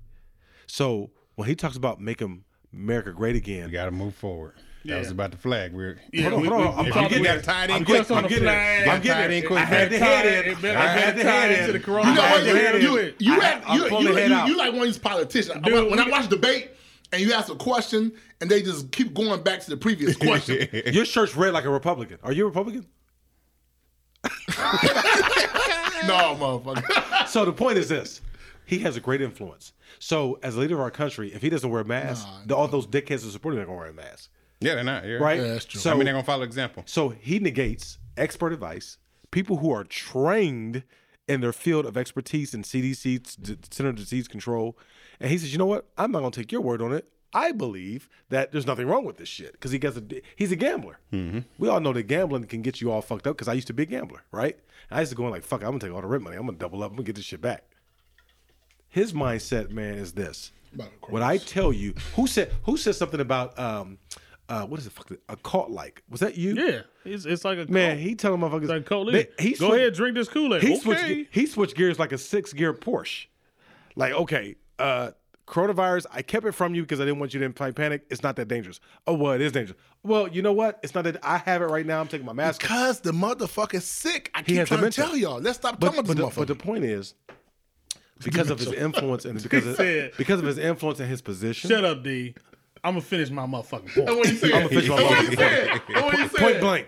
[0.68, 2.44] So when he talks about making
[2.74, 3.66] America great again.
[3.66, 4.54] We got to move forward.
[4.86, 5.74] That was about the flag.
[5.74, 6.68] We're Yeah, hold on, we- hold on.
[6.68, 7.36] we- I'm, we I'm talked- getting we there.
[7.38, 8.84] got tied in I'm quick getting, on I'm getting there.
[8.86, 8.88] flag.
[8.88, 9.38] I'm getting Tied there.
[9.42, 9.60] in quick.
[9.60, 10.62] I had the Tied- head it in.
[10.62, 11.82] better I had the tied head in.
[11.82, 12.06] You know what?
[12.08, 12.82] had the You, head in.
[12.82, 14.48] you, you, I- act- I'm you, pulling you, the head you, out.
[14.48, 15.62] you like one of these politicians.
[15.66, 16.70] Dude, when I watch debate
[17.12, 20.70] and you ask a question and they just keep going back to the previous question.
[20.94, 22.20] Your shirt's red like a Republican.
[22.24, 22.86] Are you a Republican?
[26.08, 27.28] no, motherfucker.
[27.28, 28.22] So the point is this:
[28.68, 29.74] he has a great influence.
[29.98, 32.68] So as a leader of our country, if he doesn't wear a mask, the- all
[32.68, 35.06] those dickheads that support him are going to wear a mask, yeah, they're not.
[35.06, 35.16] Yeah.
[35.16, 35.40] right?
[35.40, 35.80] Yeah, that's true.
[35.80, 36.84] So I mean, they're gonna follow example.
[36.86, 38.98] So he negates expert advice,
[39.32, 40.84] people who are trained
[41.28, 44.78] in their field of expertise in CDC, Center of Disease Control.
[45.20, 45.88] And he says, you know what?
[45.98, 47.08] I'm not going to take your word on it.
[47.34, 50.04] I believe that there's nothing wrong with this shit because he gets a,
[50.36, 51.00] he's a gambler.
[51.12, 51.40] Mm-hmm.
[51.60, 53.74] We all know that gambling can get you all fucked up because I used to
[53.74, 54.58] be a gambler, right?
[54.90, 56.38] I used to go in like, fuck, I'm going to take all the rent money.
[56.38, 56.92] I'm going to double up.
[56.92, 57.64] I'm going to get this shit back.
[58.98, 60.52] His mindset, man, is this.
[61.10, 64.00] What I tell you, who said who said something about um,
[64.50, 64.94] uh, what is it?
[64.94, 66.02] Fuck, a cult like?
[66.10, 66.56] Was that you?
[66.56, 68.00] Yeah, it's, it's like a Man, cult.
[68.00, 68.62] he telling motherfuckers.
[68.62, 70.64] It's like Cole they- he Go switch- ahead, drink this Kool Aid.
[70.64, 70.80] He Okay.
[70.80, 71.30] switched.
[71.32, 73.28] He switched gears like a six gear Porsche.
[73.96, 75.12] Like, okay, uh,
[75.48, 76.06] coronavirus.
[76.12, 78.04] I kept it from you because I didn't want you to pa- panic.
[78.10, 78.80] It's not that dangerous.
[79.06, 79.78] Oh, well, it is dangerous.
[80.04, 80.80] Well, you know what?
[80.84, 81.18] It's not that.
[81.24, 82.00] I have it right now.
[82.02, 82.64] I'm taking my mask.
[82.64, 82.70] off.
[82.70, 84.32] Because the motherfucker's sick.
[84.34, 85.40] I keep trying to tell y'all.
[85.40, 87.14] Let's stop But, talking about the, this but the point is,
[88.24, 91.70] because of his influence and because of, said- because of his influence and his position.
[91.70, 92.36] Shut up, D.
[92.84, 94.06] I'm gonna finish my motherfucking point.
[94.06, 94.52] That's what he said.
[94.52, 95.70] I'm gonna finish my That's motherfucking said.
[95.70, 95.88] point.
[95.88, 96.40] That's what he said.
[96.40, 96.88] Point blank.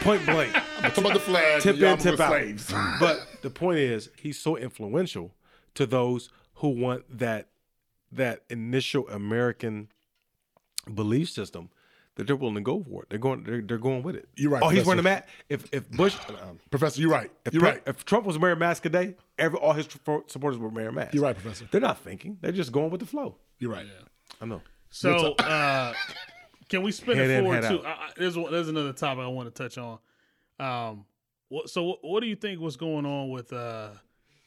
[0.00, 0.52] Point blank.
[0.52, 1.62] Talk about the flag.
[1.62, 2.28] tip in, tip out.
[2.28, 2.72] slaves.
[3.00, 5.32] But the point is, he's so influential
[5.74, 7.48] to those who want that
[8.10, 9.88] that initial American
[10.92, 11.70] belief system
[12.16, 13.10] that they're willing to go for it.
[13.10, 13.42] They're going.
[13.44, 14.28] They're, they're going with it.
[14.36, 15.24] You're right, Oh, he's wearing a mask.
[15.48, 17.30] If if Bush, um, Professor, you're right.
[17.46, 17.82] if, You're Pre- right.
[17.86, 21.14] if Trump was wearing a mask today, every all his tr- supporters were wearing masks.
[21.14, 21.66] You're right, Professor.
[21.70, 22.38] They're not thinking.
[22.40, 23.36] They're just going with the flow.
[23.58, 23.86] You're right.
[24.40, 24.60] I know.
[24.90, 25.94] So, uh,
[26.68, 27.86] can we spin Head it in, forward head to?
[27.86, 29.98] I, I- there's there's another topic I want to touch on.
[30.60, 31.06] Um,
[31.48, 33.52] what, so what, what do you think was going on with?
[33.52, 33.88] Uh,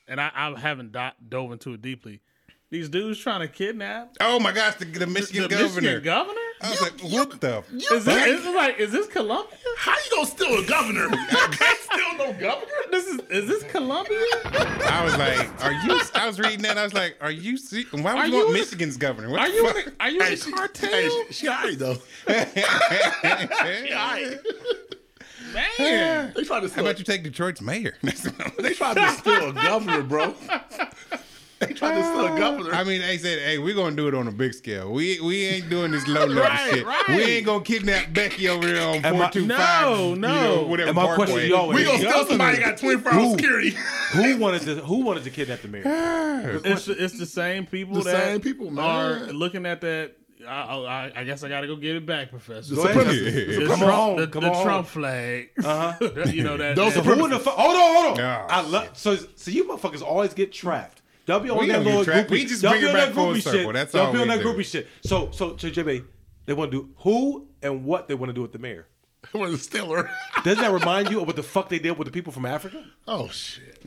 [0.08, 2.22] and I, I haven't do- dove into it deeply.
[2.70, 5.82] These dudes trying to kidnap Oh my gosh, the, the Michigan the governor.
[5.82, 6.40] Michigan governor.
[6.62, 7.64] I was like, what the?
[7.72, 9.58] You Is this, is this like is this Colombia?
[9.78, 11.10] How you gonna steal a governor?
[11.30, 12.72] Can't steal no governor.
[12.92, 14.18] This is is this Colombia?
[14.46, 16.02] I was like, are you?
[16.16, 16.78] I was reading that.
[16.78, 17.58] I was like, are you?
[17.58, 19.30] See, why would Are you you want Michigan's governor?
[19.30, 20.90] What Are you in a, are you in a cartel?
[20.90, 21.98] Hey, she, she all right though.
[25.56, 26.34] Man.
[26.36, 27.96] They tried to How about you take Detroit's mayor?
[28.02, 30.36] They tried to steal a governor, bro.
[31.60, 32.74] They tried to steal a governor.
[32.74, 34.92] I mean, they said, "Hey, we're gonna do it on a big scale.
[34.92, 36.86] We we ain't doing this low level Right, shit.
[36.86, 37.04] right.
[37.08, 39.86] We ain't gonna kidnap Becky over here on Am I- four two five.
[39.86, 40.28] No, you no.
[40.56, 41.26] know, whatever And my Parkway.
[41.26, 43.32] question to y'all we is, gonna steal somebody that got 24 hour Who?
[43.32, 43.70] security.
[44.12, 46.62] who wanted to who wanted to kidnap the mayor?
[46.66, 48.84] It's it's the same people The that same people, man.
[48.86, 50.12] are looking at that.
[50.48, 52.76] I, I, I guess I got to go get it back, Professor.
[52.76, 53.68] The The, supremacists.
[53.68, 54.64] Come Trump, on, the, come the on.
[54.64, 55.50] Trump flag.
[55.64, 56.10] Uh-huh.
[56.28, 56.76] you know that.
[56.76, 57.56] Those that- So who in the fuck?
[57.56, 58.26] Hold on, hold on.
[58.26, 61.02] Oh, I love so so you motherfuckers always get trapped.
[61.28, 62.30] Y'all be on We that don't little trapped.
[62.30, 62.32] groupie.
[62.32, 63.60] We just y'all bring be it on back that full groupie circle.
[63.62, 63.74] shit.
[63.74, 64.46] That's y'all all be on that do.
[64.46, 64.88] groupie shit.
[65.04, 66.06] So so so JB,
[66.46, 68.88] they want to do who and what they want to do with the mayor.
[69.34, 70.10] We're the stealer.
[70.44, 72.84] Doesn't that remind you of what the fuck they did with the people from Africa?
[73.08, 73.84] Oh shit.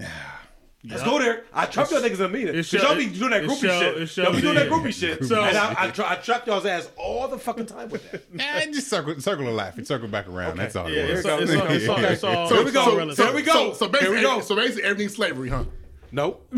[0.85, 1.45] Let's go there.
[1.53, 2.49] I trapped y'all niggas in a meeting.
[2.49, 4.03] it Because show- y'all be doing that it groupie show- shit.
[4.03, 4.73] it show y'all be doing that did.
[4.73, 5.25] groupie shit.
[5.25, 8.33] So- and I, I, tra- I trapped y'all's ass all the fucking time with that.
[8.33, 10.57] Nah, just circle circle of life and circle back around.
[10.57, 10.89] That's all.
[10.89, 11.27] Yeah, it it's, was.
[11.27, 12.49] all- it's, all- it's, all- it's all.
[12.49, 13.17] So, it's all so, relative.
[13.17, 13.53] so, There we go.
[13.53, 14.41] So, so basically, we go.
[14.41, 15.65] so basically, everything's slavery, huh?
[16.11, 16.47] Nope.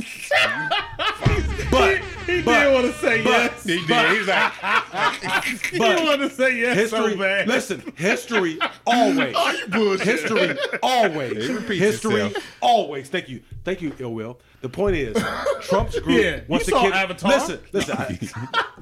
[1.71, 3.65] but he but- did want to say but- yes.
[3.65, 4.11] He did.
[4.13, 4.53] He was like,
[5.71, 7.13] He but wanted to say yes history.
[7.13, 7.49] so bad.
[7.49, 9.35] listen, history always.
[9.43, 10.07] Oh, you bullshit.
[10.07, 11.33] History always.
[11.49, 12.45] It History itself.
[12.61, 13.09] always.
[13.09, 13.43] Thank you.
[13.65, 14.39] Thank you, Ill Will.
[14.61, 15.17] The point is,
[15.63, 17.31] Trump's group Yeah, wants you to saw kid- Avatar.
[17.31, 17.97] Listen, listen.
[17.97, 18.19] I,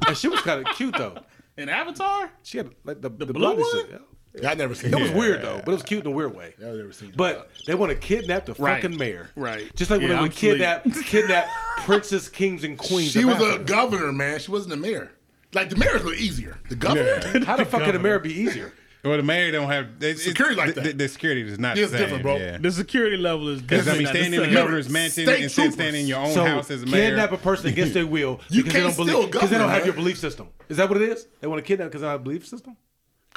[0.09, 1.19] and she was kind of cute though.
[1.57, 2.31] An Avatar?
[2.43, 3.65] She had like the, the, blue one?
[3.73, 4.01] shit.
[4.43, 6.35] Yeah, I never seen It was weird though, but it was cute in a weird
[6.35, 6.55] way.
[6.61, 8.83] I never seen But they want to kidnap the Right.
[8.83, 9.31] fucking mayor.
[9.37, 9.75] Right.
[9.77, 13.13] Just like when Yeah, they I'm would kidnap kidnap princes, kings, and queens.
[13.13, 13.65] She of was a Africa.
[13.65, 14.39] governor, man.
[14.39, 15.11] She wasn't a mayor.
[15.55, 16.59] Like the mayor's a little easier.
[16.69, 18.73] The governor, How the fuck can a mayor be easier?
[19.05, 20.99] well, the mayor don't have it's, Security like the, that.
[20.99, 22.05] The, the security is not It's the same.
[22.07, 22.37] different, bro.
[22.37, 22.59] Yeah.
[22.59, 24.55] The security level is Because I definitely mean, not the staying in the same.
[24.55, 26.01] governor's mansion State instead of staying troopers.
[26.03, 27.09] in your own So house as a mayor.
[27.11, 29.57] kidnap a person against their will You because they can't don't steal believe because they
[29.57, 30.05] don't government, have your man.
[30.05, 30.49] belief system.
[30.69, 31.27] Is that what it is?
[31.41, 32.77] They want to kidnap because they don't have a belief system.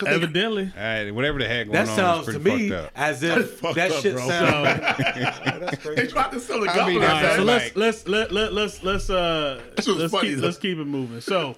[0.05, 0.71] Evidently.
[0.75, 2.91] All right, whatever the heck going That on sounds to me fucked up.
[2.95, 4.27] as if fucked that up, shit bro.
[4.27, 5.83] sounds.
[5.95, 6.99] they tried to steal the I mean, governor.
[7.01, 10.37] that's All right, so like- let's let's let let let's let's uh let's funny, keep
[10.39, 10.45] though.
[10.45, 11.21] let's keep it moving.
[11.21, 11.55] So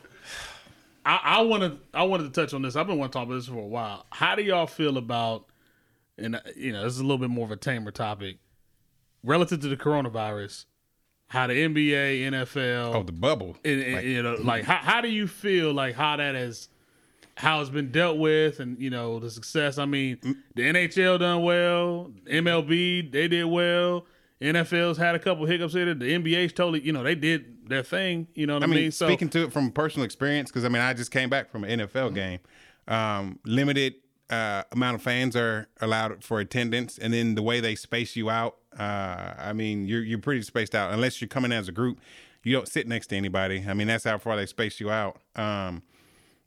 [1.05, 2.75] I, I wanted I wanted to touch on this.
[2.75, 4.05] I've been wanting to talk about this for a while.
[4.11, 5.45] How do y'all feel about
[6.17, 8.37] and uh, you know, this is a little bit more of a tamer topic
[9.23, 10.65] relative to the coronavirus,
[11.29, 13.55] how the NBA, NFL, Oh, the bubble.
[13.63, 16.67] and, and, you know, like how how do you feel like how that has
[17.35, 19.77] how it's been dealt with and you know the success?
[19.77, 20.19] I mean,
[20.55, 24.05] the NHL done well, MLB they did well,
[24.41, 25.99] NFL's had a couple hiccups it.
[25.99, 28.27] The NBA's totally you know they did their thing.
[28.35, 30.81] You know what I, mean, So speaking to it from personal experience, because I mean,
[30.81, 32.39] I just came back from an NFL game.
[32.87, 33.95] Um, limited
[34.29, 38.29] uh, amount of fans are allowed for attendance, and then the way they space you
[38.29, 41.99] out, uh, I mean, you're you're pretty spaced out unless you're coming as a group.
[42.43, 43.63] You don't sit next to anybody.
[43.67, 45.21] I mean, that's how far they space you out.
[45.35, 45.81] Um,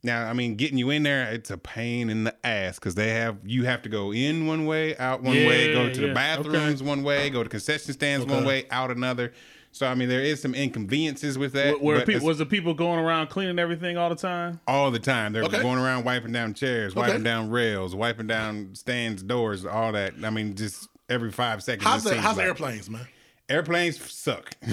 [0.06, 3.10] now, I mean, getting you in there, it's a pain in the ass because they
[3.10, 6.14] have you have to go in one way, out one way, go to yeah, the
[6.14, 9.32] bathrooms one way, go to concession stands one way, out another.
[9.72, 11.82] So I mean, there is some inconveniences with that.
[11.82, 14.58] where people, was the people going around cleaning everything all the time?
[14.66, 15.34] all the time.
[15.34, 15.60] They're Okay.
[15.60, 17.24] going around wiping down chairs, wiping Okay.
[17.24, 20.14] down rails, wiping down stands, doors, all that.
[20.24, 21.86] I mean, just every five seconds.
[21.86, 22.46] How's the how's like.
[22.46, 23.06] airplanes, man?
[23.48, 24.50] Airplanes suck.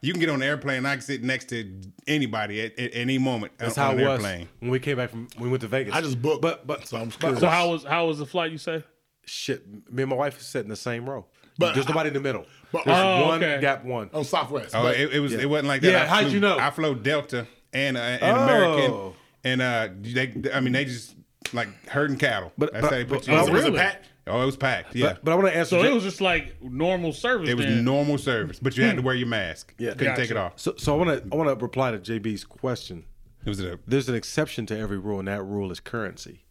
[0.00, 0.78] you can get on an airplane.
[0.78, 1.72] and I can sit next to
[2.08, 4.48] anybody at, at any moment That's on how an it was airplane.
[4.58, 5.94] when we came back from when we went to Vegas.
[5.94, 8.50] I just booked, but but so I'm but- So how was how was the flight?
[8.52, 8.82] You say?
[9.28, 9.66] shit.
[9.92, 11.26] Me and my wife sat in the same row.
[11.58, 12.44] But there's I- nobody in the middle.
[12.72, 13.60] but- there's Oh, one okay.
[13.60, 14.10] gap one.
[14.12, 14.74] on Southwest?
[14.74, 15.32] Oh, but- it, it was.
[15.32, 15.40] yeah.
[15.40, 15.90] It wasn't like that.
[15.92, 16.58] Yeah, I how'd flew- you know?
[16.58, 18.42] I flew Delta and uh, and Oh.
[18.42, 19.12] American,
[19.44, 20.50] and uh, they.
[20.52, 21.14] I mean, they just
[21.52, 22.52] like herding cattle.
[22.58, 23.34] But- That's but- how they put but- you.
[23.34, 23.52] oh, in.
[23.52, 23.78] was it really?
[24.26, 24.36] Packed?
[24.36, 24.94] Oh, it was packed.
[24.94, 25.06] Yeah.
[25.14, 25.76] But, but I want to answer.
[25.76, 27.48] So J- it was just like normal service.
[27.48, 27.84] it was then.
[27.84, 29.74] normal service, but you had to wear your mask.
[29.78, 29.94] Yeah.
[29.94, 30.54] couldn't take it off.
[30.56, 33.04] so, so I want to I want to reply to JB's question.
[33.44, 36.44] It was a There's an exception to every rule, and that rule is currency.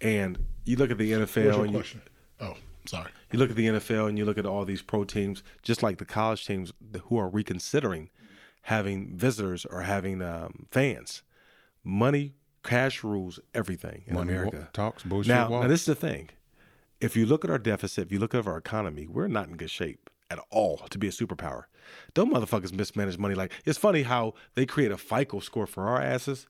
[0.00, 2.02] And you look at the NFL, and you, question?
[2.40, 3.10] Oh, sorry.
[3.32, 5.98] you look at the NFL, and you look at all these pro teams, just like
[5.98, 6.72] the college teams
[7.04, 8.10] who are reconsidering
[8.62, 11.22] having visitors or having um, fans.
[11.82, 14.56] Money, cash rules everything in Money America.
[14.58, 16.28] wa- talks, bullshit Now, now, this is the thing.
[17.00, 19.56] If you look at our deficit, if you look at our economy, we're not in
[19.56, 21.64] good shape at all to be a superpower.
[22.14, 23.34] Them motherfuckers mismanage money.
[23.34, 26.46] Like it's funny how they create a FICO score for our asses,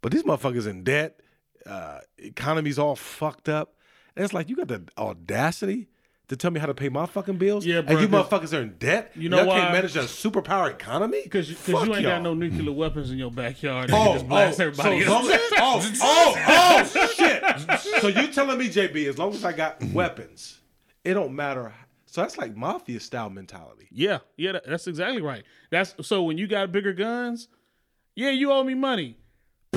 [0.00, 1.20] but these motherfuckers in debt,
[1.66, 3.74] uh, economy's all fucked up.
[4.16, 5.88] And it's like you got the audacity
[6.30, 7.66] to tell me how to pay my fucking bills.
[7.66, 7.96] Yeah, bro.
[7.96, 9.10] and bro, you 'cause- motherfuckers are in debt.
[9.16, 9.46] You know what?
[9.46, 9.60] Y'all why?
[9.62, 12.02] can't manage a superpower economy Because you, you ain't y'all.
[12.02, 13.90] got no nuclear weapons in your backyard.
[13.90, 18.00] You Oh, can just blast oh, everybody so long as- oh, oh, oh, shit.
[18.00, 19.92] So you telling me, JB, as long as I got mm-hmm.
[19.92, 20.60] weapons,
[21.02, 21.74] it don't matter.
[22.06, 23.88] So that's like mafia style mentality.
[23.90, 25.42] Yeah, yeah, that's exactly right.
[25.70, 27.48] That's so when you got bigger guns,
[28.14, 29.16] yeah, you owe me money,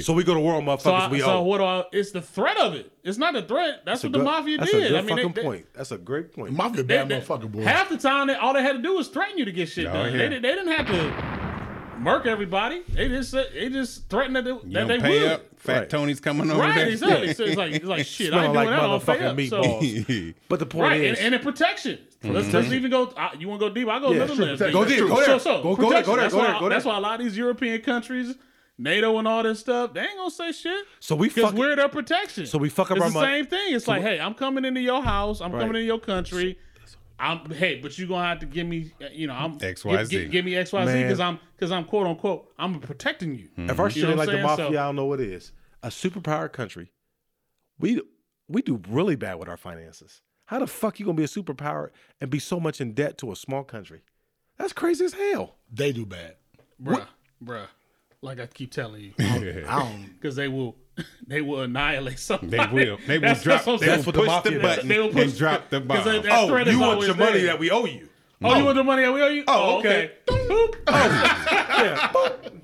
[0.00, 1.42] So we go to war on motherfuckers So, I, we so owe.
[1.42, 2.92] what do I, it's the threat of it.
[3.02, 3.82] It's not the threat.
[3.84, 4.84] That's, what a the good- mafia that's did.
[4.84, 5.66] a good I mean, fucking they, they- point.
[5.74, 6.52] That's a great point.
[6.52, 7.62] Mafia they- bad they- motherfucker, boy.
[7.62, 9.86] Half the time, they, all they had to do was threaten you to get shit
[9.86, 10.12] Oh, done.
[10.12, 10.18] yeah.
[10.18, 12.82] They, didn't- they didn't have to murk everybody.
[12.88, 15.32] They just said- they just threatened that, they, You that they pay would.
[15.32, 15.44] up.
[15.58, 15.90] Fat Right.
[15.90, 16.88] Tony's coming over Right, there.
[16.88, 17.34] exactly.
[17.34, 18.32] So it's like it's like shit.
[18.32, 18.88] I Smelling ain't doing like that.
[18.88, 19.00] I'll
[19.34, 20.30] pay motherfucking up.
[20.30, 20.40] So.
[20.48, 21.98] But the point right, is, and, and in protection.
[22.22, 23.06] Let's, let's even go.
[23.16, 23.88] Uh, you want to go deep?
[23.88, 24.72] I'll go Yeah, another sure, level.
[24.72, 25.24] go deep, go there.
[25.26, 26.14] So, so, Go- go there, go protection.
[26.14, 26.68] there, That's go why- there, go there.
[26.70, 28.34] That's why a lot of these European countries,
[28.78, 30.84] NATO and all this stuff, they ain't gonna say shit.
[31.00, 32.46] So we because fuck- we're their protection.
[32.46, 33.74] So we fuck up it's our the mon- same thing.
[33.74, 35.40] It's like, hey, I'm coming into your house.
[35.40, 35.60] I'm Right.
[35.60, 36.58] coming into your country.
[37.20, 40.08] I'm hey, but you gonna have to give me, uh, you know, I'm XYZ.
[40.08, 43.34] Give, give, give me X Y Z because I'm because I'm quote unquote I'm protecting
[43.34, 43.48] you.
[43.56, 45.06] if our You shit know ain't what like I'm the mafia, So- I don't know
[45.06, 45.50] what it is.
[45.82, 46.92] A superpower country,
[47.80, 48.00] we
[48.46, 50.22] we do really bad with our finances.
[50.46, 53.32] How the fuck you gonna be a superpower and be so much in debt to
[53.32, 54.02] a small country?
[54.56, 55.56] That's crazy as hell.
[55.72, 56.36] They do bad.
[56.80, 57.06] bruh,
[57.44, 57.66] bruh.
[58.20, 59.12] Like I keep telling you,
[59.68, 60.06] I don't.
[60.20, 60.74] because they will,
[61.28, 62.50] they will annihilate somebody.
[62.56, 62.98] They will.
[63.06, 63.64] They will That's- drop.
[63.64, 65.70] that's what They will what the push mafia the button They will push- and drop
[65.70, 66.22] the 'Cause they- bomb.
[66.26, 67.56] that threat is always there.
[67.56, 68.08] we owe you.
[68.42, 69.44] Oh, you want the money that we owe you?
[69.46, 70.12] Oh, okay.
[70.26, 70.74] Boop.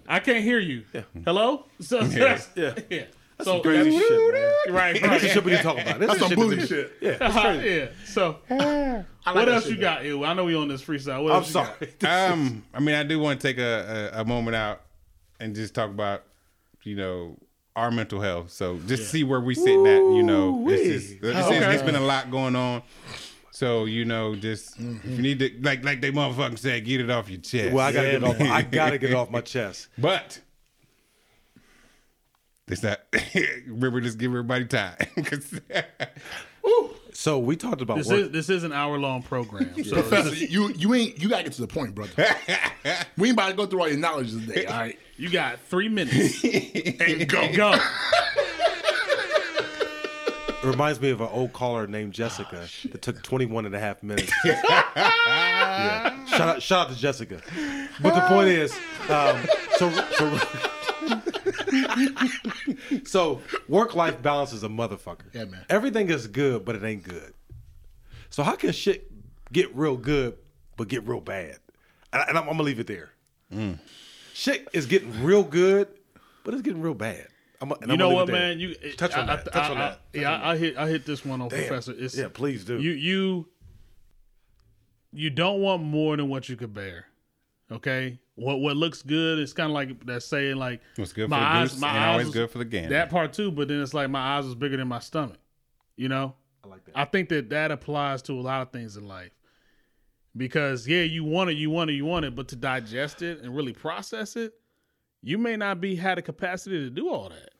[0.08, 0.84] I can't hear you.
[1.24, 1.66] Hello?
[1.80, 2.74] So, that's, yeah.
[2.90, 3.04] yeah.
[3.42, 4.34] So, Crazy that's- shit,
[4.66, 4.74] man.
[4.74, 5.20] Right, This is right.
[5.20, 5.98] shit we need to talk about.
[6.00, 6.92] This That's some shit booty we- shit.
[7.00, 7.68] Yeah, it's crazy.
[7.68, 7.86] yeah.
[8.06, 10.04] So, like what else shit, you got?
[10.04, 11.22] Ew, I know we on this freestyle.
[11.24, 11.78] What I'm else you got?
[12.00, 12.32] sorry.
[12.32, 14.80] um, I mean, I do want to take a, a, a moment out
[15.40, 16.24] and just talk about,
[16.82, 17.36] you know,
[17.76, 18.50] our mental health.
[18.50, 20.00] So just see where we sitting at.
[20.00, 21.74] You know, it's, just, it's, it's- Okay.
[21.74, 22.82] it's been a lot going on.
[23.50, 25.08] So you know, just Mm-hmm.
[25.08, 27.72] if you need to, like like they motherfucking said, get it off your chest.
[27.72, 28.40] Well, I gotta get off.
[28.40, 29.88] I gotta get off my chest.
[29.96, 30.40] But
[32.66, 33.00] it's not.
[33.66, 34.96] remember, just give everybody time.
[37.16, 38.18] So we talked about This work.
[38.20, 39.72] is this is an hour long program.
[39.84, 42.12] So Professor, you you ain't you gotta get to the point, brother.
[43.16, 44.66] we ain't about to go through all your knowledge today.
[44.66, 46.42] All right, you got three minutes.
[46.44, 47.52] and go.
[47.56, 47.78] Go.
[50.62, 54.02] It reminds me of an old caller named Jessica that took 21 and a half
[54.02, 54.32] minutes.
[54.46, 56.24] yeah.
[56.24, 57.42] Shout out, shout out to Jessica.
[58.00, 58.72] But the point is,
[59.10, 59.38] um,
[59.76, 60.38] so so,
[63.04, 65.26] so work life balance is a motherfucker.
[65.34, 65.66] Yeah, man.
[65.68, 67.34] Everything is good, but it ain't good.
[68.30, 69.10] So how can shit
[69.52, 70.38] get real good
[70.78, 71.58] but get real bad?
[72.12, 73.10] And, I- and I'm, I'm gonna leave it there.
[74.34, 75.86] Shit is getting real good,
[76.42, 77.28] but it's getting real bad.
[77.60, 78.48] I'm, and You I'm know what, leave it there.
[78.48, 78.58] man?
[78.60, 79.48] You Touch on I- that.
[79.48, 80.00] I- Touch on that.
[80.14, 81.60] I- yeah, I, I hit I hit this one on Damn.
[81.68, 81.94] Professor.
[81.96, 82.80] It's, yeah, please do.
[82.80, 83.48] You you
[85.12, 87.06] you don't want more than what you could bear.
[87.70, 91.28] Okay, what what looks good is kind of like that saying like What's good for
[91.30, 92.88] my the eyes, goose my eyes always was- good for the gander.
[92.90, 95.38] That part too, but then it's like my eyes was bigger than my stomach.
[95.96, 96.92] You know, I like that.
[96.98, 99.30] I think that that applies to a lot of things in life.
[100.36, 103.40] Because yeah, you want it, you want it, you want it, but to digest it
[103.42, 104.54] and really process it,
[105.22, 107.50] you may not be had the capacity to do all that.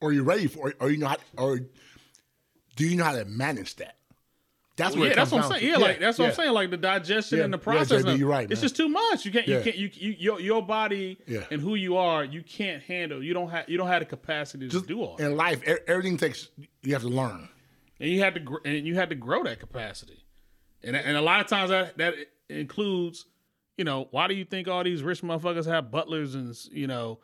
[0.00, 1.60] Or you ready for it, or you know how, or
[2.74, 3.96] do you know how to manage that?
[4.76, 5.60] That's Well, what yeah, that's what I'm saying.
[5.62, 5.66] to.
[5.68, 6.30] Yeah, like that's what yeah.
[6.32, 6.52] I'm saying.
[6.52, 7.44] Like the digestion Yeah.
[7.44, 8.02] and the Yeah, process.
[8.02, 8.62] JB, you're right, It's man.
[8.62, 9.24] just too much.
[9.24, 9.48] You can't.
[9.48, 9.76] You can't.
[9.76, 11.44] You, you your your body Yeah.
[11.50, 12.24] and who you are.
[12.24, 13.22] You can't handle.
[13.22, 13.70] You don't have.
[13.70, 15.16] You don't have the capacity to Just do all.
[15.16, 15.24] that.
[15.30, 16.48] in life, e- everything takes.
[16.82, 17.48] You have to learn.
[18.00, 18.40] And you had to.
[18.40, 20.22] gr- And you had to grow that capacity.
[20.84, 22.14] And and a lot of times that that
[22.48, 23.26] includes.
[23.78, 27.18] You know, why do you think all these rich motherfuckers have butlers and you know,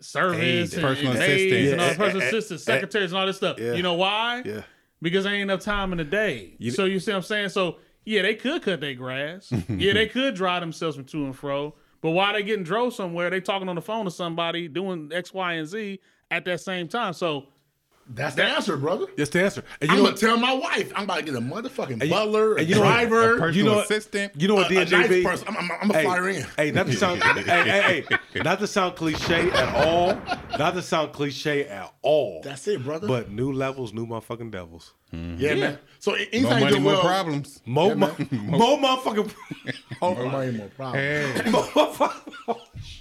[0.00, 1.72] servants and, personal and assistants.
[1.72, 1.96] and all Yeah.
[1.96, 3.58] personal assistants, secretaries, and all this stuff?
[3.58, 3.74] yeah.
[3.74, 4.42] You know why?
[4.44, 4.62] Yeah.
[5.02, 6.54] because there ain't enough time in the day.
[6.58, 7.48] You, so you see what I'm saying?
[7.50, 7.76] So
[8.06, 9.52] yeah, they could cut their grass.
[9.68, 11.74] yeah, they could drive themselves from to and fro.
[12.00, 15.32] But while they getting drove somewhere, they talking on the phone to somebody doing X,
[15.34, 17.12] Y, and Z at that same time.
[17.14, 17.46] So
[18.06, 19.06] That's the answer, brother.
[19.16, 19.64] That's the answer.
[19.80, 22.10] And you I'm know gonna tell my wife I'm about to get a motherfucking you-
[22.10, 22.92] butler, a and you know what?
[22.92, 24.32] driver, a personal you know what- assistant.
[24.36, 25.24] You know what, a, a nice DJB?
[25.24, 25.48] person.
[25.48, 26.46] I'm, I'm, I'm gonna Hey, fly her in.
[26.56, 30.14] hey, not to sound, hey, hey, hey, not to sound cliche at all,
[30.58, 32.42] not to sound cliche at all.
[32.44, 33.08] That's it, brother.
[33.08, 34.92] But new levels, new motherfucking devils.
[35.14, 35.40] Mm-hmm.
[35.40, 35.78] yeah, man.
[36.00, 37.62] So no anytime you money, do more well, problems.
[37.64, 39.32] More, mo- more motherfucking.
[40.02, 41.50] Oh more money, more problems.
[41.52, 42.60] more motherfucking-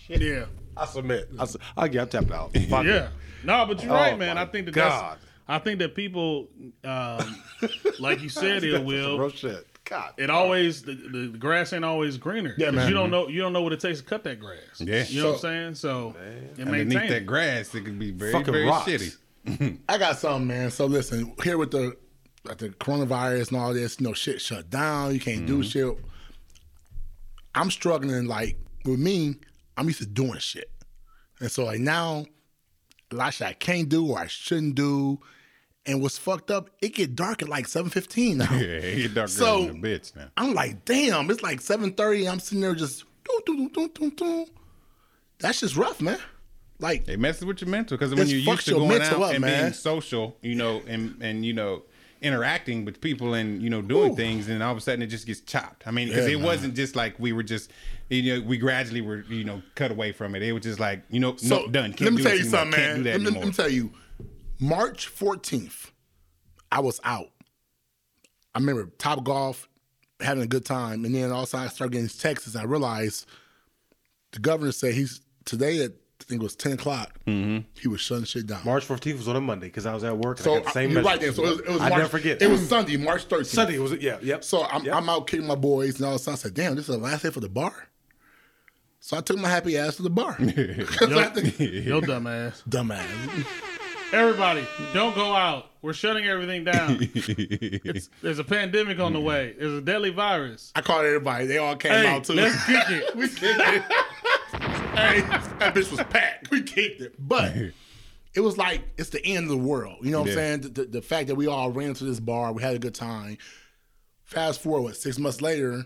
[0.09, 0.45] yeah,
[0.77, 1.29] I submit.
[1.39, 2.01] I, su- I get.
[2.03, 2.53] I'm tapped out.
[2.69, 3.09] Fuck yeah.
[3.43, 3.47] It.
[3.47, 4.37] No, but you're Oh, right, man.
[4.37, 5.17] I think that God.
[5.17, 5.25] that's.
[5.47, 6.47] I think that people,
[6.85, 7.43] um,
[7.99, 9.29] like you said, it Real will.
[9.29, 9.67] shit.
[9.85, 10.13] God.
[10.17, 12.55] It always the, the grass ain't always greener.
[12.57, 12.87] Yeah, 'Cause man.
[12.87, 14.59] You don't know you don't know what it takes to cut that grass.
[14.79, 15.03] Yeah.
[15.05, 15.75] you know what I'm saying.
[15.75, 16.15] So
[16.57, 18.89] and Underneath that grass, it can be very, Fucking very rocks.
[18.89, 19.77] shitty.
[19.89, 20.71] I got something, man.
[20.71, 21.97] So listen, here with the
[22.45, 25.13] like the coronavirus and all this, you know, shit shut down.
[25.13, 25.87] You can't do shit.
[27.53, 28.25] I'm struggling.
[28.25, 29.35] Like with me,
[29.77, 30.71] I'm used to doing shit,
[31.41, 32.25] and so like now,
[33.13, 35.19] a lot of shit I can't do or I shouldn't do.
[35.85, 36.69] And what's fucked up?
[36.81, 38.51] It get dark at like seven fifteen now.
[38.57, 40.29] Yeah, you darker So- than a bitch now.
[40.37, 42.27] I'm like, damn, it's like seven thirty.
[42.27, 44.45] I'm sitting there just, doo, doo, doo.
[45.39, 46.19] that's just rough, man.
[46.79, 49.41] Like It messes with your mental because when you're used to going out up, and
[49.41, 49.61] man.
[49.63, 51.83] being social, you know, and and you know,
[52.23, 54.15] interacting with people and you know doing Ooh.
[54.15, 55.85] things, and all of a sudden it just gets chopped.
[55.85, 56.45] I mean, because Yeah, it man.
[56.45, 57.71] wasn't just like we were just,
[58.09, 60.41] you know, we gradually were you know cut away from it.
[60.41, 61.91] It was just like you know, So no, done.
[61.91, 63.03] Can't let me tell you something, man.
[63.03, 63.91] Let me, let me tell you,
[64.59, 65.91] March 14th,
[66.71, 67.29] I was out.
[68.55, 69.67] I remember Top Golf
[70.19, 72.53] having a good time, and then also I started getting texts.
[72.55, 73.27] And I realized
[74.31, 75.91] the governor said he's today at
[76.21, 77.19] I think it was 10 o'clock.
[77.27, 77.67] Mm-hmm.
[77.79, 78.61] He was shutting shit down.
[78.63, 80.37] March 14th was on a Monday because I was at work.
[80.37, 81.35] And so I got the same you're right message.
[81.35, 81.45] there.
[81.45, 82.41] So it was, it was I March, never forget.
[82.41, 83.45] It was Sunday, March 13th.
[83.47, 83.77] Sunday.
[83.79, 84.01] Was it?
[84.01, 84.17] Yeah.
[84.21, 84.43] Yep.
[84.45, 84.95] So I'm, Yep.
[84.95, 86.95] I'm out kicking my boys, and all of a sudden I said, "Damn, this is
[86.95, 87.89] the last day for the bar."
[89.01, 90.35] So I took my happy ass to the bar.
[90.39, 92.63] I think- Yo, dumbass.
[92.69, 93.45] Dumbass.
[94.13, 95.71] Everybody, don't go out.
[95.81, 96.99] We're shutting everything down.
[97.15, 99.55] It's, there's a pandemic on the way.
[99.59, 100.71] There's a deadly virus.
[100.75, 101.47] I called everybody.
[101.47, 102.33] They all came Hey, out too.
[102.33, 103.15] let's kick it.
[103.15, 103.83] we kicked it.
[104.95, 106.51] Hey, that bitch was packed.
[106.51, 107.15] We kicked it.
[107.19, 107.53] But
[108.33, 109.97] it was like it's the end of the world.
[110.01, 110.33] You know what Yeah.
[110.33, 110.61] I'm saying?
[110.61, 112.95] The, the, the fact that we all ran to this bar, we had a good
[112.95, 113.37] time.
[114.23, 115.85] Fast forward, what, six months later,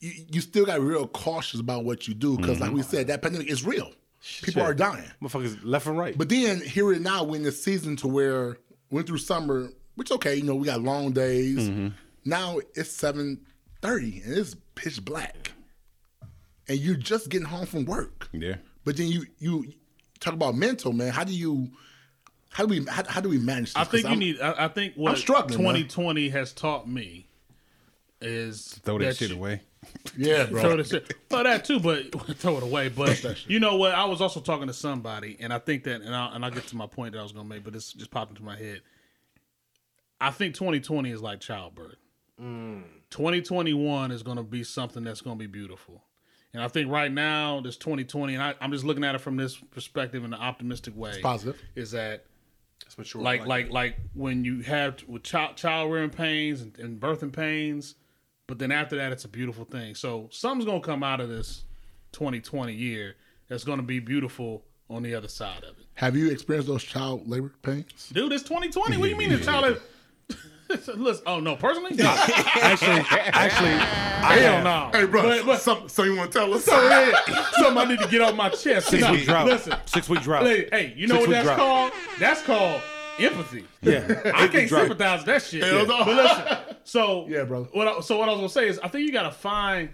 [0.00, 3.22] you, you still got real cautious about what you do because, like we said, that
[3.22, 3.90] pandemic is real.
[4.42, 5.10] People are dying.
[5.22, 6.16] Motherfuckers left and right.
[6.16, 8.58] But then here it now, we're in the season to where
[8.90, 11.68] went through summer, which okay, you know, we got long days.
[11.70, 11.88] Mm-hmm.
[12.24, 13.40] Now it's seven
[13.80, 15.47] thirty and it's pitch black,
[16.68, 18.28] and you're just getting home from work.
[18.32, 18.56] yeah.
[18.84, 19.72] But then you you
[20.20, 21.12] talk about mental, man.
[21.12, 21.70] How do you
[22.50, 23.74] how do we how, how do we manage?
[23.74, 23.76] This?
[23.76, 24.40] I think you I'm- need.
[24.40, 25.74] I, I think what struggling, man.
[25.74, 27.28] 2020 has taught me
[28.20, 29.62] is Throw that, that shit you- away.
[30.16, 30.60] yeah, bro.
[30.60, 31.14] Throw that shit.
[31.30, 32.88] Well, that too, but throw it away.
[32.88, 33.92] But you know what?
[33.94, 36.66] I was also talking to somebody, and I think that, and I'll, and I'll get
[36.68, 38.56] to my point that I was going to make, but this just popped into my
[38.56, 38.80] head.
[40.20, 41.94] I think 2020 is like childbirth.
[42.40, 42.82] Mm.
[43.10, 46.02] 2021 is going to be something that's going to be beautiful.
[46.54, 49.36] And I think right now, this 2020, and I, I'm just looking at it from
[49.36, 51.20] this perspective in an optimistic way.
[51.22, 51.60] positive.
[51.74, 52.24] Is that
[52.84, 53.20] That's mature.
[53.22, 57.96] like like like when you have with child child rearing pains and, and birthing pains,
[58.46, 59.94] but then after that it's a beautiful thing.
[59.94, 61.64] So something's gonna come out of this
[62.12, 63.16] 2020 year
[63.48, 65.84] that's gonna be beautiful on the other side of it.
[65.94, 68.08] Have you experienced those child labor pains?
[68.12, 68.96] Dude, it's 2020.
[68.96, 69.64] What do you mean the child?
[69.64, 69.80] labor-
[70.96, 72.04] Listen, oh no, personally, no.
[72.06, 74.64] actually, actually, I hell have.
[74.92, 74.98] no.
[74.98, 75.22] Hey, bro.
[75.22, 76.64] But, but some, so you want to tell us?
[76.64, 76.82] something
[77.78, 78.88] I need to get off my chest.
[78.88, 79.46] Six No, week drought.
[79.46, 80.44] Listen, Six week drought.
[80.44, 81.58] hey, hey, you know Six what that's drought.
[81.58, 81.92] called?
[82.18, 82.82] That's called
[83.18, 83.64] empathy.
[83.82, 84.06] Yeah.
[84.34, 84.82] I can't drought.
[84.88, 85.62] sympathize with that shit.
[85.64, 86.04] Hell no.
[86.04, 87.68] But listen, so Yeah, brother.
[87.72, 89.88] What I, so what I was gonna say is, I think you gotta find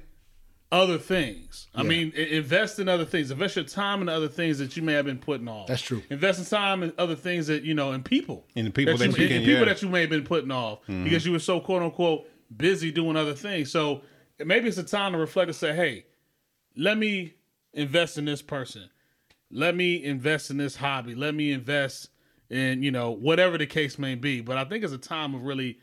[0.74, 1.68] other things.
[1.74, 1.88] I Yeah.
[1.88, 3.30] mean, invest in other things.
[3.30, 5.68] Invest your time in other things that you may have been putting off.
[5.68, 6.02] That's true.
[6.10, 9.04] Invest in time in other things that you know, and people, In the people that
[9.04, 9.56] you in- can- in people yeah.
[9.60, 9.68] Mm-hmm.
[9.68, 13.16] that you may have been putting off because you were so quote unquote busy doing
[13.16, 13.70] other things.
[13.70, 14.02] So
[14.44, 16.06] maybe it's a time to reflect and say, hey,
[16.76, 17.34] let me
[17.72, 18.90] invest in this person.
[19.52, 21.14] Let me invest in this hobby.
[21.14, 22.08] Let me invest
[22.50, 24.40] in, you know, whatever the case may be.
[24.40, 25.78] But I think it's a time of really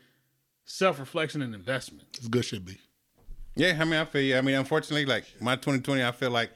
[0.66, 2.08] self reflection and investment.
[2.18, 2.76] It's good shit, B.
[3.54, 4.36] Yeah, I mean, I feel you.
[4.36, 6.50] I mean, unfortunately, like my 2020, I feel like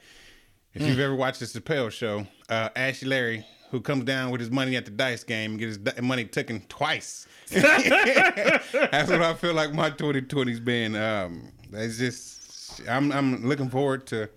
[0.73, 4.49] if you've ever watched the Chappelle show, uh, Ashy Larry, who comes down with his
[4.49, 7.27] money at the dice game and gets his money taken twice.
[7.51, 10.95] That's what I feel like my 2020's been.
[10.95, 14.29] Um, it's just, I'm, I'm looking forward to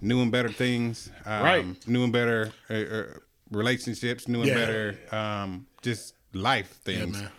[0.00, 1.10] new and better things.
[1.26, 1.88] Um, Right.
[1.88, 3.04] New and better uh, uh,
[3.50, 4.54] relationships, new and Yeah.
[4.54, 7.20] better, um, just life Yeah, things.
[7.20, 7.30] man.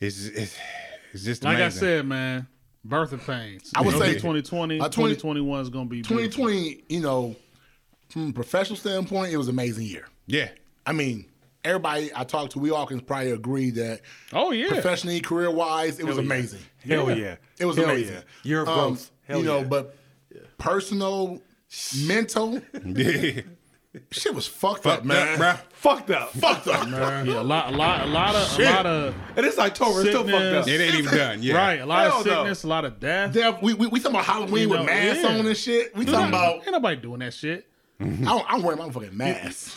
[0.00, 0.56] It's, it's,
[1.12, 2.46] it's just Like I said, man,
[2.86, 3.70] birthing pains.
[3.74, 6.16] I would Don't say- get 2020, Uh, 20 2021 is going to be beautiful.
[6.18, 7.36] 2020, you know,
[8.10, 10.06] from a professional standpoint, it was an amazing year.
[10.26, 10.50] Yeah.
[10.86, 11.24] I mean,
[11.64, 14.68] everybody I talked to, we all can probably agree that Oh, yeah.
[14.68, 16.60] professionally, career wise, it was amazing.
[16.86, 17.36] Hell yeah.
[17.58, 18.14] It was Hell amazing.
[18.16, 18.20] Yeah.
[18.42, 19.10] Year of Um, growth.
[19.26, 19.64] Hell you know, yeah.
[19.64, 19.96] but
[20.58, 21.40] personal,
[22.06, 22.60] mental,
[24.10, 25.38] shit was fucked, up, man.
[25.38, 25.58] bruh.
[25.72, 26.30] fucked up.
[26.30, 27.26] Fucked up, man.
[27.26, 28.66] Yeah, a lot, a lot, a lot of, Shit.
[28.66, 30.00] a lot of, And it's October.
[30.00, 30.68] It's still fucked up.
[30.68, 31.42] It ain't even done.
[31.42, 31.54] Yeah.
[31.56, 32.32] right, a lot Hell of no.
[32.32, 33.32] sickness, a lot of death.
[33.32, 35.28] There- we, we, we talking about Halloween You with masks yeah.
[35.38, 35.96] on and shit.
[35.96, 36.56] We talking about.
[36.62, 37.66] Ain't nobody doing that shit.
[38.00, 39.76] I don't, I'm wearing my fucking mask.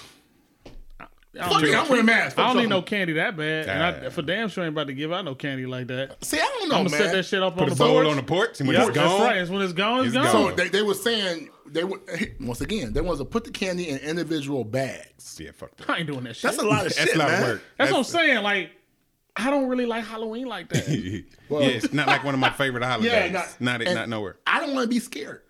[1.39, 2.39] I don't Fuck need it, no- I'm wearing masks.
[2.39, 4.93] I don't need no candy that bad, and I, for damn sure ain't about to
[4.93, 6.23] give out no candy like that.
[6.25, 7.01] See, I don't know, I'm gonna man.
[7.01, 8.07] set that shit up Put on a the bowl porch.
[8.07, 9.21] on the porch and when Yep, it's that's gone.
[9.21, 9.37] right.
[9.37, 10.31] It's when it's gone, it's, It's gone.
[10.31, 10.55] So gone.
[10.55, 11.99] they, they were saying they would
[12.39, 15.37] once again they wanted to put the candy in individual bags.
[15.39, 15.89] Yeah, fuck that.
[15.89, 16.43] I ain't doing that shit.
[16.43, 17.41] That's a lot of That's shit, a lot man.
[17.43, 17.63] of work.
[17.77, 18.43] That's what I'm saying.
[18.43, 18.71] Like,
[19.35, 20.87] I don't really like Halloween like that.
[20.89, 23.11] yeah, it's not like one of my favorite holidays.
[23.11, 24.37] Yeah, not, not- it, and not nowhere.
[24.47, 25.41] I don't want to be scared.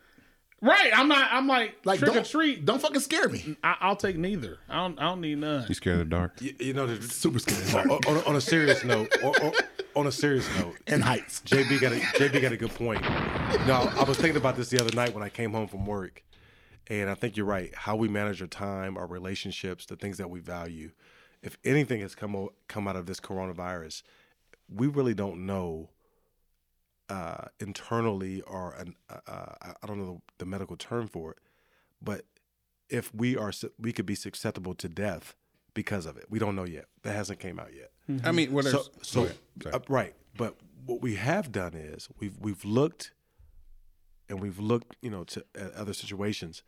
[0.62, 0.92] Right?
[0.94, 1.30] I'm not.
[1.32, 2.66] I'm like, Like trick or don't treat.
[2.66, 3.58] Don't fucking scare me.
[3.64, 4.58] I, I'll take neither.
[4.70, 5.00] I don't.
[5.00, 5.66] I don't need none.
[5.68, 6.42] You scared of the dark?
[6.42, 7.90] You, you know, the, Super scared.
[7.90, 9.54] on, on, on a serious note, on, on,
[9.96, 11.42] on a serious note, and heights.
[11.46, 13.02] JB got a JB got a good point.
[13.66, 16.24] No, I was thinking about this the other night when I came home from work,
[16.90, 17.74] And I think you're right.
[17.76, 20.92] How we manage our time, our relationships, the things that we value.
[21.42, 24.04] If anything has come come out of this coronavirus,
[24.70, 25.90] we really don't know
[27.10, 31.38] uh, internally or an, uh, uh, I don't know the, the medical term for it,
[32.02, 32.26] but
[32.90, 35.36] if we are we could be susceptible to death
[35.78, 36.26] because of it.
[36.28, 36.86] We don't know yet.
[37.04, 37.92] That hasn't came out yet.
[38.26, 39.30] I mean, what So, so
[39.60, 39.82] Go ahead.
[39.82, 40.56] Uh, right, but
[40.88, 43.12] what we have done is we've we've looked,
[44.28, 46.64] and we've looked, you know, to at other situations,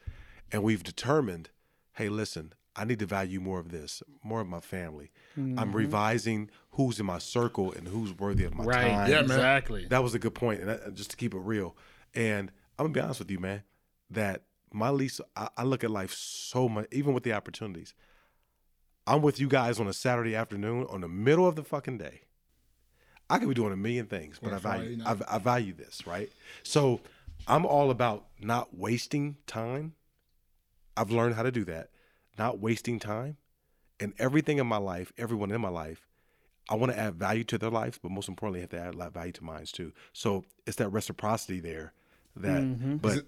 [0.51, 1.49] and we've determined,
[1.93, 5.11] hey, listen, I need to value more of this, more of my family.
[5.36, 8.91] I'm revising who's in my circle and who's worthy of my Right.
[8.93, 9.09] time.
[9.09, 9.23] Yeah, man.
[9.23, 9.86] exactly.
[9.88, 10.59] That was a good point.
[10.59, 11.75] point, and that, just to keep it real.
[12.15, 13.63] And I'm gonna be honest with you, man,
[14.09, 17.93] that my least I, I look at life so much, even with the opportunities.
[19.05, 22.21] I'm with you guys on a Saturday afternoon, on the middle of the fucking day.
[23.30, 25.73] I could be doing a million things, but Or I value, Friday I, I value
[25.73, 26.32] this, right?
[26.63, 27.01] So
[27.47, 29.93] I'm all about not wasting time.
[30.95, 31.89] I've learned how to do that,
[32.39, 33.37] not wasting time,
[33.99, 36.07] and everything in my life, everyone in my life,
[36.69, 38.93] I want to add value to their lives, but most importantly, I have to add
[38.95, 39.91] a lot of value to mine too.
[40.13, 41.93] So it's that reciprocity there.
[42.37, 43.25] That, but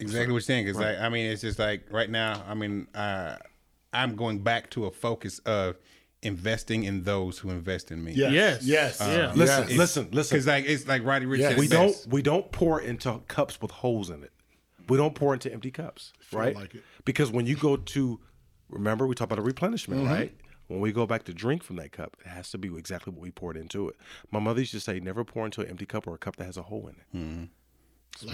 [0.00, 0.66] exactly what you're saying.
[0.66, 2.42] Because I mean, it's just like right now.
[2.48, 3.36] I mean, uh,
[3.92, 5.76] I'm going back to a focus of
[6.22, 8.12] investing in those who invest in me.
[8.12, 8.32] Yes.
[8.32, 8.62] Yes.
[8.62, 9.00] Yes.
[9.00, 9.32] Yeah.
[9.34, 9.78] listen, Yes.
[9.78, 10.36] listen, listen.
[10.36, 11.58] Because like it's like Roddy Ricch Yes.
[11.58, 12.08] we don't best.
[12.08, 14.32] we don't pour into cups with holes in it.
[14.88, 16.54] We don't pour into empty cups, right?
[16.54, 16.82] like it.
[17.04, 18.20] Because when you go to
[18.68, 20.12] remember we talked about a replenishment, Mm-hmm.
[20.12, 20.34] right?
[20.68, 23.22] When we go back to drink from that cup, it has to be exactly what
[23.22, 23.96] we poured into it.
[24.30, 26.44] My mother used to say, "Never pour into an empty cup or a cup that
[26.44, 27.48] has a hole in it."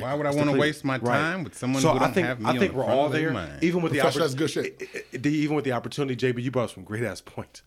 [0.00, 1.02] Why would I want to waste my Right.
[1.18, 3.08] time with someone so who don't I think, have me I think the we're all
[3.10, 3.62] there, mind?
[3.62, 4.70] even with the Professor, opportunity.
[4.70, 5.26] that's good shit.
[5.26, 7.62] Even with the opportunity, JB, you brought up some great ass points.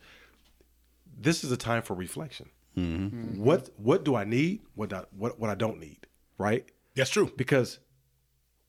[1.19, 2.49] This is a time for reflection.
[2.77, 3.41] Mm-hmm.
[3.41, 4.61] What what do I need?
[4.75, 6.07] What I, what what I don't need?
[6.37, 6.65] Right?
[6.95, 7.31] That's true.
[7.37, 7.79] because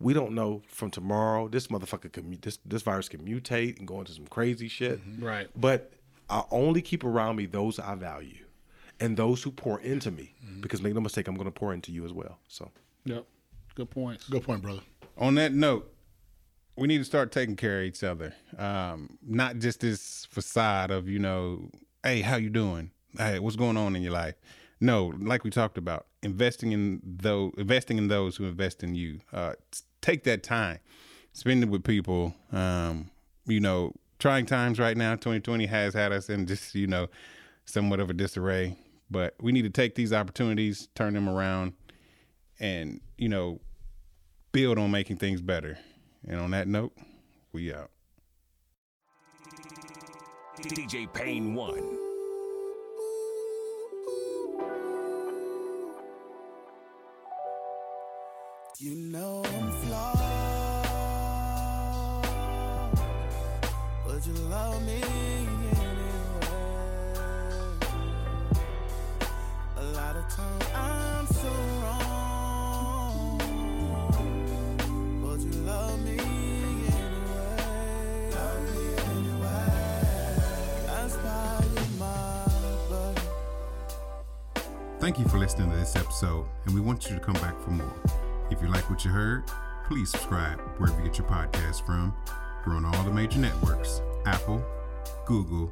[0.00, 1.48] we don't know from tomorrow.
[1.48, 5.00] This motherfucker can this this virus can mutate and go into some crazy shit.
[5.18, 5.48] Right.
[5.56, 5.92] But
[6.30, 8.44] I only keep around me those I value,
[9.00, 10.34] and those who pour into me.
[10.60, 12.38] Because make no mistake, I'm going to pour into you as well.
[12.48, 12.70] So
[13.04, 13.24] Yep.
[13.74, 14.28] Good points.
[14.28, 14.80] Good point, brother.
[15.16, 15.92] on that note,
[16.76, 18.34] we need to start taking care of each other.
[18.56, 21.70] Um, not just this facade of you know,
[22.02, 22.90] hey, how you doing?
[23.16, 24.34] Hey, what's going on in your life?
[24.80, 29.18] No, like we talked about, investing in those, investing in those who invest in you.
[29.32, 30.78] Uh, s- take that time,
[31.32, 32.34] spend it with people.
[32.52, 33.10] Um,
[33.46, 35.12] you know, trying times right now.
[35.12, 37.08] 2020 has had us in just you know,
[37.64, 38.76] somewhat of a disarray.
[39.10, 41.72] But we need to take these opportunities, turn them around,
[42.60, 43.60] and you know,
[44.52, 45.78] build on making things better.
[46.26, 46.92] And on that note,
[47.52, 47.90] we out.
[50.60, 52.07] DJ Payne 1.
[58.80, 60.22] You know I'm flawed,
[64.06, 66.52] but you love me anyway.
[69.78, 71.50] A lot of times I'm so
[71.82, 73.38] wrong,
[75.22, 76.18] but you love me
[76.92, 78.30] anyway.
[78.30, 79.74] Love me anyway.
[80.86, 82.44] That's why you're my.
[85.00, 87.70] Thank you for listening to this episode, and we want you to come back for
[87.70, 87.92] more.
[88.50, 89.44] If you like what you heard,
[89.86, 92.14] please subscribe wherever you get your podcast from.
[92.66, 94.64] We're on all the major networks Apple,
[95.26, 95.68] Google,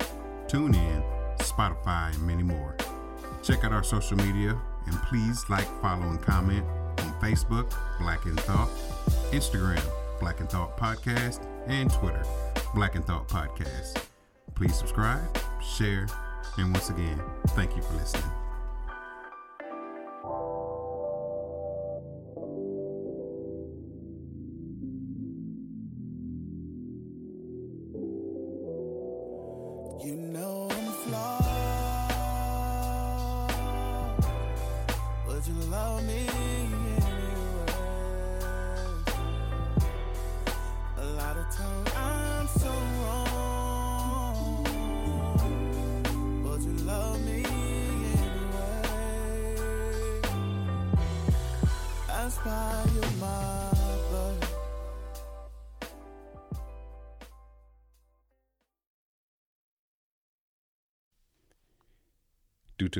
[0.46, 1.02] TuneIn,
[1.38, 2.76] Spotify, and many more.
[3.42, 6.64] Check out our social media and please like, follow, and comment
[6.98, 8.68] on Facebook, Black and Thought,
[9.30, 9.82] Instagram,
[10.20, 12.24] Black and Thought Podcast, and Twitter,
[12.74, 14.02] Black and Thought Podcast.
[14.54, 16.06] Please subscribe, share,
[16.56, 18.35] and once again, thank you for listening.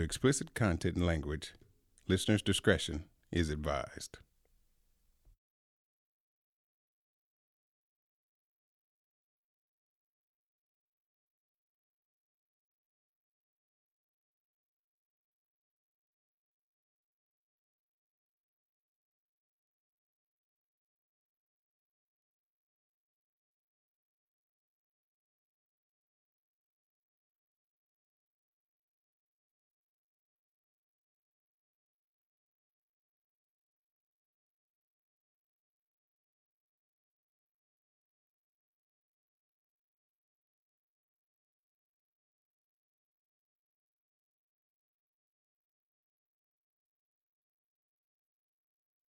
[0.07, 1.53] Explicit content and language,
[2.07, 4.19] listeners' discretion is advised.